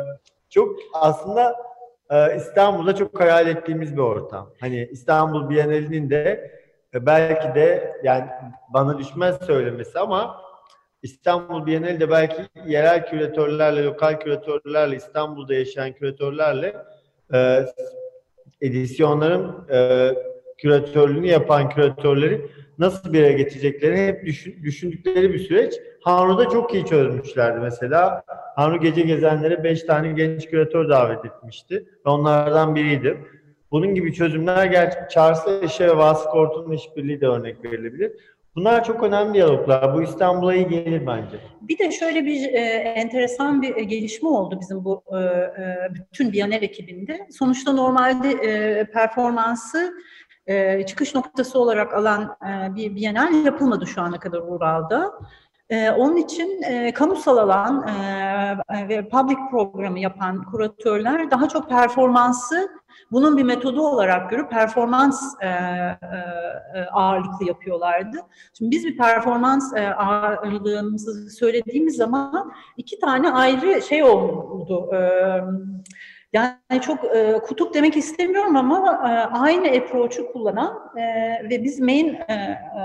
çok 0.50 0.76
aslında 0.94 1.56
e, 2.10 2.36
İstanbul'da 2.36 2.94
çok 2.94 3.20
hayal 3.20 3.46
ettiğimiz 3.48 3.96
bir 3.96 4.02
ortam. 4.02 4.50
Hani 4.60 4.88
İstanbul 4.92 5.50
Bienali'nin 5.50 6.10
de 6.10 6.50
e, 6.94 7.06
belki 7.06 7.54
de 7.54 7.96
yani 8.04 8.24
bana 8.68 8.98
düşmez 8.98 9.36
söylemesi 9.46 9.98
ama 9.98 10.44
İstanbul 11.02 11.66
Bienali 11.66 12.00
de 12.00 12.10
belki 12.10 12.42
yerel 12.66 13.06
küratörlerle, 13.06 13.84
lokal 13.84 14.20
küratörlerle, 14.20 14.96
İstanbul'da 14.96 15.54
yaşayan 15.54 15.92
küratörlerle 15.92 16.76
e, 17.34 17.66
edisyonların 18.60 19.68
e, 19.70 20.10
küratörlüğünü 20.64 21.26
yapan 21.26 21.68
küratörleri 21.68 22.40
nasıl 22.78 23.12
bir 23.12 23.18
yere 23.18 23.32
getireceklerini 23.32 24.06
hep 24.06 24.26
düşün, 24.26 24.62
düşündükleri 24.62 25.32
bir 25.32 25.38
süreç. 25.38 25.74
Hanru'da 26.00 26.48
çok 26.48 26.74
iyi 26.74 26.86
çözmüşlerdi 26.86 27.60
mesela. 27.60 28.22
Hanru 28.56 28.80
Gece 28.80 29.02
Gezenlere 29.02 29.64
5 29.64 29.82
tane 29.82 30.12
genç 30.12 30.46
küratör 30.46 30.88
davet 30.88 31.24
etmişti. 31.24 31.84
Ve 32.06 32.10
onlardan 32.10 32.74
biriydi. 32.74 33.18
Bunun 33.70 33.94
gibi 33.94 34.14
çözümler 34.14 34.66
gerçi 34.66 34.98
Charles 35.10 35.62
Eşe 35.62 35.86
ve 35.86 35.96
Vasıf 35.96 36.30
Kortun'un 36.30 36.72
işbirliği 36.72 37.20
de 37.20 37.26
örnek 37.26 37.64
verilebilir. 37.64 38.12
Bunlar 38.56 38.84
çok 38.84 39.02
önemli 39.02 39.34
diyaloglar. 39.34 39.94
Bu 39.94 40.02
İstanbul'a 40.02 40.54
iyi 40.54 40.68
gelir 40.68 41.06
bence. 41.06 41.36
Bir 41.60 41.78
de 41.78 41.92
şöyle 41.92 42.24
bir 42.26 42.44
e, 42.52 42.60
enteresan 42.96 43.62
bir 43.62 43.76
gelişme 43.76 44.28
oldu 44.28 44.58
bizim 44.60 44.84
bu 44.84 45.02
e, 45.12 45.18
e, 45.18 45.88
bütün 45.94 46.32
Biyanel 46.32 46.62
ekibinde. 46.62 47.26
Sonuçta 47.30 47.72
normalde 47.72 48.30
e, 48.30 48.84
performansı 48.84 49.94
e, 50.46 50.86
çıkış 50.86 51.14
noktası 51.14 51.58
olarak 51.58 51.94
alan 51.94 52.36
e, 52.48 52.74
bir 52.74 52.94
Biyanel 52.94 53.44
yapılmadı 53.44 53.86
şu 53.86 54.02
ana 54.02 54.18
kadar 54.18 54.38
Ural'da. 54.38 55.12
Ee, 55.70 55.90
onun 55.90 56.16
için 56.16 56.62
e, 56.62 56.92
kamusal 56.92 57.36
alan 57.36 57.88
e, 57.88 58.88
ve 58.88 59.08
public 59.08 59.36
programı 59.50 59.98
yapan 59.98 60.44
kuratörler 60.44 61.30
daha 61.30 61.48
çok 61.48 61.68
performansı 61.68 62.68
bunun 63.12 63.36
bir 63.36 63.42
metodu 63.42 63.82
olarak 63.82 64.30
görüp 64.30 64.50
performans 64.50 65.34
e, 65.40 65.46
e, 65.46 65.98
ağırlıklı 66.92 67.46
yapıyorlardı. 67.46 68.16
Şimdi 68.58 68.70
biz 68.70 68.84
bir 68.84 68.96
performans 68.96 69.72
e, 69.76 69.88
ağırlığımızı 69.88 71.30
söylediğimiz 71.30 71.96
zaman 71.96 72.52
iki 72.76 72.98
tane 72.98 73.30
ayrı 73.32 73.82
şey 73.82 74.02
oldu. 74.02 74.94
E, 74.94 75.00
yani 76.34 76.80
çok 76.80 77.04
e, 77.04 77.40
kutup 77.44 77.74
demek 77.74 77.96
istemiyorum 77.96 78.56
ama 78.56 78.88
e, 78.88 79.10
aynı 79.38 79.68
approach'u 79.68 80.32
kullanan 80.32 80.96
e, 80.96 81.02
ve 81.50 81.64
biz 81.64 81.80
main 81.80 82.14
e, 82.14 82.32
e, 82.32 82.84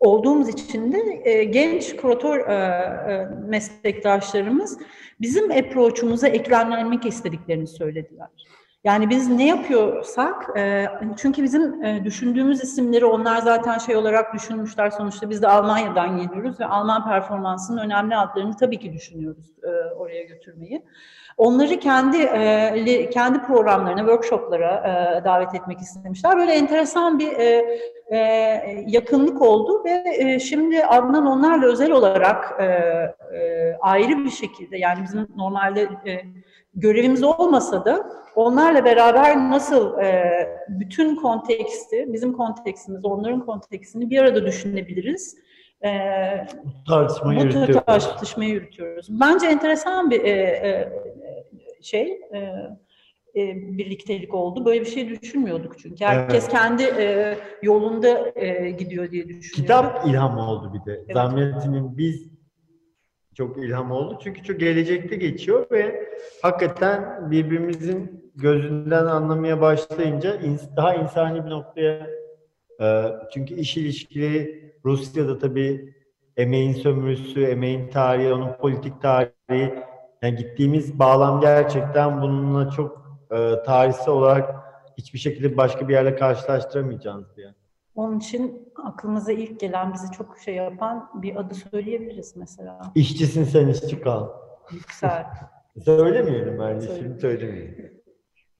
olduğumuz 0.00 0.48
için 0.48 0.92
de 0.92 1.22
e, 1.24 1.44
genç 1.44 1.96
kuratör 1.96 2.48
e, 2.48 2.54
e, 2.54 3.28
meslektaşlarımız 3.48 4.78
bizim 5.20 5.50
approach'umuza 5.50 6.28
eklemlenmek 6.28 7.06
istediklerini 7.06 7.66
söylediler. 7.66 8.28
Yani 8.84 9.10
biz 9.10 9.28
ne 9.28 9.46
yapıyorsak, 9.46 10.58
e, 10.58 10.86
çünkü 11.16 11.42
bizim 11.42 11.84
e, 11.84 12.04
düşündüğümüz 12.04 12.62
isimleri 12.64 13.04
onlar 13.04 13.38
zaten 13.38 13.78
şey 13.78 13.96
olarak 13.96 14.34
düşünmüşler. 14.34 14.90
Sonuçta 14.90 15.30
biz 15.30 15.42
de 15.42 15.48
Almanya'dan 15.48 16.16
geliyoruz 16.16 16.60
ve 16.60 16.66
Alman 16.66 17.08
performansının 17.08 17.78
önemli 17.78 18.16
adlarını 18.16 18.56
tabii 18.56 18.78
ki 18.78 18.92
düşünüyoruz 18.92 19.52
e, 19.62 19.94
oraya 19.94 20.22
götürmeyi. 20.22 20.84
Onları 21.36 21.80
kendi 21.80 22.18
kendi 23.10 23.42
programlarına, 23.42 24.00
workshoplara 24.00 25.22
davet 25.24 25.54
etmek 25.54 25.78
istemişler. 25.78 26.36
Böyle 26.36 26.52
enteresan 26.52 27.18
bir 27.18 27.32
yakınlık 28.86 29.42
oldu 29.42 29.84
ve 29.84 30.38
şimdi 30.38 30.84
Adnan 30.84 31.26
onlarla 31.26 31.66
özel 31.66 31.90
olarak 31.90 32.60
ayrı 33.80 34.24
bir 34.24 34.30
şekilde 34.30 34.78
yani 34.78 35.02
bizim 35.02 35.28
normalde 35.36 35.88
görevimiz 36.74 37.22
olmasa 37.22 37.84
da 37.84 38.06
onlarla 38.36 38.84
beraber 38.84 39.50
nasıl 39.50 39.98
e, 39.98 40.32
bütün 40.68 41.16
konteksti, 41.16 42.06
bizim 42.08 42.32
kontekstimiz, 42.32 43.04
onların 43.04 43.46
kontekstini 43.46 44.10
bir 44.10 44.18
arada 44.18 44.46
düşünebiliriz. 44.46 45.36
E, 45.84 45.90
Tartışmayı 46.88 47.38
bu 47.40 47.42
yürütüyoruz. 47.42 47.84
tartışmayı 47.86 48.50
yürütüyoruz. 48.50 49.06
Bence 49.20 49.46
enteresan 49.46 50.10
bir 50.10 50.24
e, 50.24 50.30
e, 50.30 50.92
şey, 51.82 52.20
e, 52.32 52.38
e, 53.36 53.56
birliktelik 53.56 54.34
oldu. 54.34 54.64
Böyle 54.64 54.80
bir 54.80 54.86
şey 54.86 55.20
düşünmüyorduk 55.20 55.78
çünkü. 55.78 56.04
Herkes 56.04 56.42
Evet. 56.44 56.52
kendi 56.52 56.82
e, 56.82 57.36
yolunda 57.62 58.32
e, 58.34 58.70
gidiyor 58.70 59.10
diye 59.10 59.28
düşünüyorduk. 59.28 59.54
Kitap 59.54 60.06
ilham 60.06 60.38
oldu 60.38 60.72
bir 60.74 60.92
de. 60.92 60.96
Evet. 61.04 61.14
Zahmetinin 61.14 61.98
biz 61.98 62.32
çok 63.34 63.58
ilham 63.64 63.90
oldu. 63.90 64.18
Çünkü 64.24 64.42
çok 64.42 64.60
gelecekte 64.60 65.16
geçiyor 65.16 65.66
ve 65.70 66.11
hakikaten 66.42 67.30
birbirimizin 67.30 68.32
gözünden 68.34 69.06
anlamaya 69.06 69.60
başlayınca 69.60 70.40
daha 70.76 70.94
insani 70.94 71.44
bir 71.44 71.50
noktaya 71.50 72.06
e, 72.80 73.12
çünkü 73.34 73.54
iş 73.54 73.76
ilişkileri 73.76 74.72
Rusya'da 74.84 75.38
tabii 75.38 75.94
emeğin 76.36 76.72
sömürüsü, 76.72 77.42
emeğin 77.42 77.90
tarihi, 77.90 78.32
onun 78.32 78.52
politik 78.52 79.02
tarihi 79.02 79.84
yani 80.22 80.36
gittiğimiz 80.36 80.98
bağlam 80.98 81.40
gerçekten 81.40 82.22
bununla 82.22 82.70
çok 82.70 83.18
e, 83.30 83.62
tarihsel 83.62 84.08
olarak 84.08 84.54
hiçbir 84.98 85.18
şekilde 85.18 85.56
başka 85.56 85.88
bir 85.88 85.94
yerle 85.94 86.16
karşılaştıramayacağınız 86.16 87.38
yer. 87.38 87.54
Onun 87.94 88.18
için 88.18 88.72
aklımıza 88.84 89.32
ilk 89.32 89.60
gelen, 89.60 89.94
bizi 89.94 90.12
çok 90.12 90.38
şey 90.38 90.54
yapan 90.54 91.10
bir 91.14 91.36
adı 91.36 91.54
söyleyebiliriz 91.54 92.36
mesela. 92.36 92.80
İşçisin 92.94 93.44
sen 93.44 93.68
işçi 93.68 94.00
kal. 94.00 94.28
Yüksel. 94.72 95.26
Söylemeyelim 95.84 96.58
bence 96.58 96.86
Söyle. 96.86 97.00
şimdi 97.00 97.20
söylemeyelim. 97.20 98.02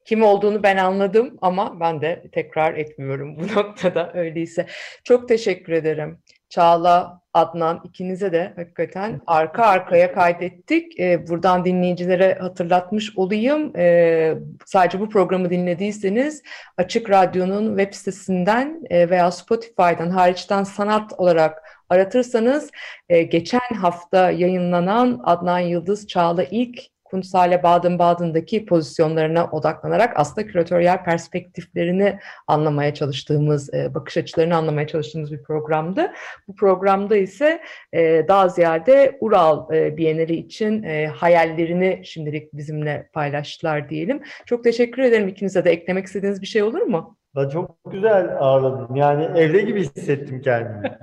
Kim 0.05 0.23
olduğunu 0.23 0.63
ben 0.63 0.77
anladım 0.77 1.39
ama 1.43 1.81
ben 1.81 2.01
de 2.01 2.23
tekrar 2.33 2.75
etmiyorum 2.75 3.37
bu 3.37 3.47
noktada 3.57 4.13
öyleyse. 4.15 4.67
Çok 5.05 5.29
teşekkür 5.29 5.73
ederim. 5.73 6.19
Çağla, 6.49 7.23
Adnan 7.35 7.81
ikinize 7.85 8.33
de 8.33 8.53
hakikaten 8.57 9.21
arka 9.27 9.67
arkaya 9.67 10.13
kaydettik. 10.13 11.01
Ee, 11.01 11.29
buradan 11.29 11.65
dinleyicilere 11.65 12.35
hatırlatmış 12.35 13.19
olayım. 13.19 13.77
Ee, 13.77 14.35
sadece 14.67 15.01
bu 15.01 15.09
programı 15.09 15.51
dinlediyseniz 15.51 16.43
Açık 16.77 17.11
Radyo'nun 17.11 17.79
web 17.79 17.95
sitesinden 17.95 18.83
e, 18.91 19.11
veya 19.11 19.31
Spotify'dan 19.31 20.11
hariçten 20.11 20.65
sanat 20.65 21.13
olarak 21.19 21.63
aratırsanız 21.91 22.71
e, 23.09 23.23
geçen 23.23 23.75
hafta 23.81 24.31
yayınlanan 24.31 25.21
Adnan 25.25 25.59
Yıldız 25.59 26.07
Çağla 26.07 26.45
ilk 26.45 26.92
Kunsthalle 27.13 27.63
Baden-Baden'daki 27.63 28.67
pozisyonlarına 28.67 29.47
odaklanarak 29.51 30.13
aslında 30.17 30.47
küratöryel 30.47 31.05
perspektiflerini 31.05 32.19
anlamaya 32.47 32.95
çalıştığımız, 32.95 33.75
e, 33.75 33.95
bakış 33.95 34.17
açılarını 34.17 34.57
anlamaya 34.57 34.87
çalıştığımız 34.87 35.33
bir 35.33 35.43
programdı. 35.43 36.13
Bu 36.49 36.55
programda 36.55 37.17
ise 37.17 37.61
e, 37.93 38.25
daha 38.29 38.49
ziyade 38.49 39.19
Ural 39.21 39.75
e, 39.75 39.97
Bienali 39.97 40.37
için 40.37 40.83
hayallerini 41.07 42.01
şimdilik 42.05 42.53
bizimle 42.53 43.09
paylaştılar 43.13 43.89
diyelim. 43.89 44.23
Çok 44.47 44.65
teşekkür 44.65 45.03
ederim 45.03 45.29
ikinize 45.29 45.65
de. 45.65 45.71
Eklemek 45.71 46.07
istediğiniz 46.07 46.43
bir 46.43 46.47
şey 46.47 46.63
olur 46.63 46.83
mu? 46.83 47.17
Ben 47.37 47.49
çok 47.49 47.77
güzel 47.91 48.37
ağırladım. 48.39 48.97
Yani 48.97 49.39
evde 49.39 49.61
gibi 49.61 49.81
hissettim 49.81 50.41
kendimi. 50.41 50.99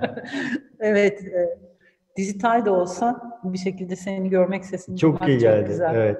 Evet, 0.82 1.22
e, 1.22 1.69
dijital 2.20 2.64
de 2.64 2.70
olsa 2.70 3.22
bir 3.44 3.58
şekilde 3.58 3.96
seni 3.96 4.30
görmek, 4.30 4.64
sesini 4.64 4.98
Çok 4.98 5.28
iyi 5.28 5.38
geldi. 5.38 5.68
güzel. 5.68 5.94
Evet. 5.94 6.18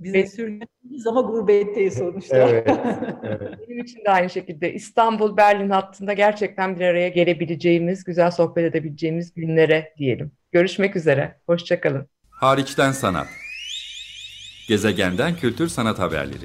Biz 0.00 0.14
de 0.14 0.26
sürgünüz 0.26 1.06
ama 1.06 1.20
gurbetteyiz 1.20 1.94
sonuçta. 1.98 2.36
Evet. 2.36 2.66
evet. 3.22 3.68
Benim 3.68 3.84
için 3.84 4.04
de 4.04 4.10
aynı 4.10 4.30
şekilde 4.30 4.72
İstanbul-Berlin 4.74 5.70
hattında 5.70 6.12
gerçekten 6.12 6.76
bir 6.76 6.84
araya 6.84 7.08
gelebileceğimiz, 7.08 8.04
güzel 8.04 8.30
sohbet 8.30 8.64
edebileceğimiz 8.64 9.34
günlere 9.34 9.92
diyelim. 9.98 10.32
Görüşmek 10.52 10.96
üzere. 10.96 11.36
Hoşçakalın. 11.46 12.08
Hariçten 12.30 12.92
sanat. 12.92 13.26
Gezegenden 14.68 15.36
kültür 15.36 15.68
sanat 15.68 15.98
haberleri. 15.98 16.44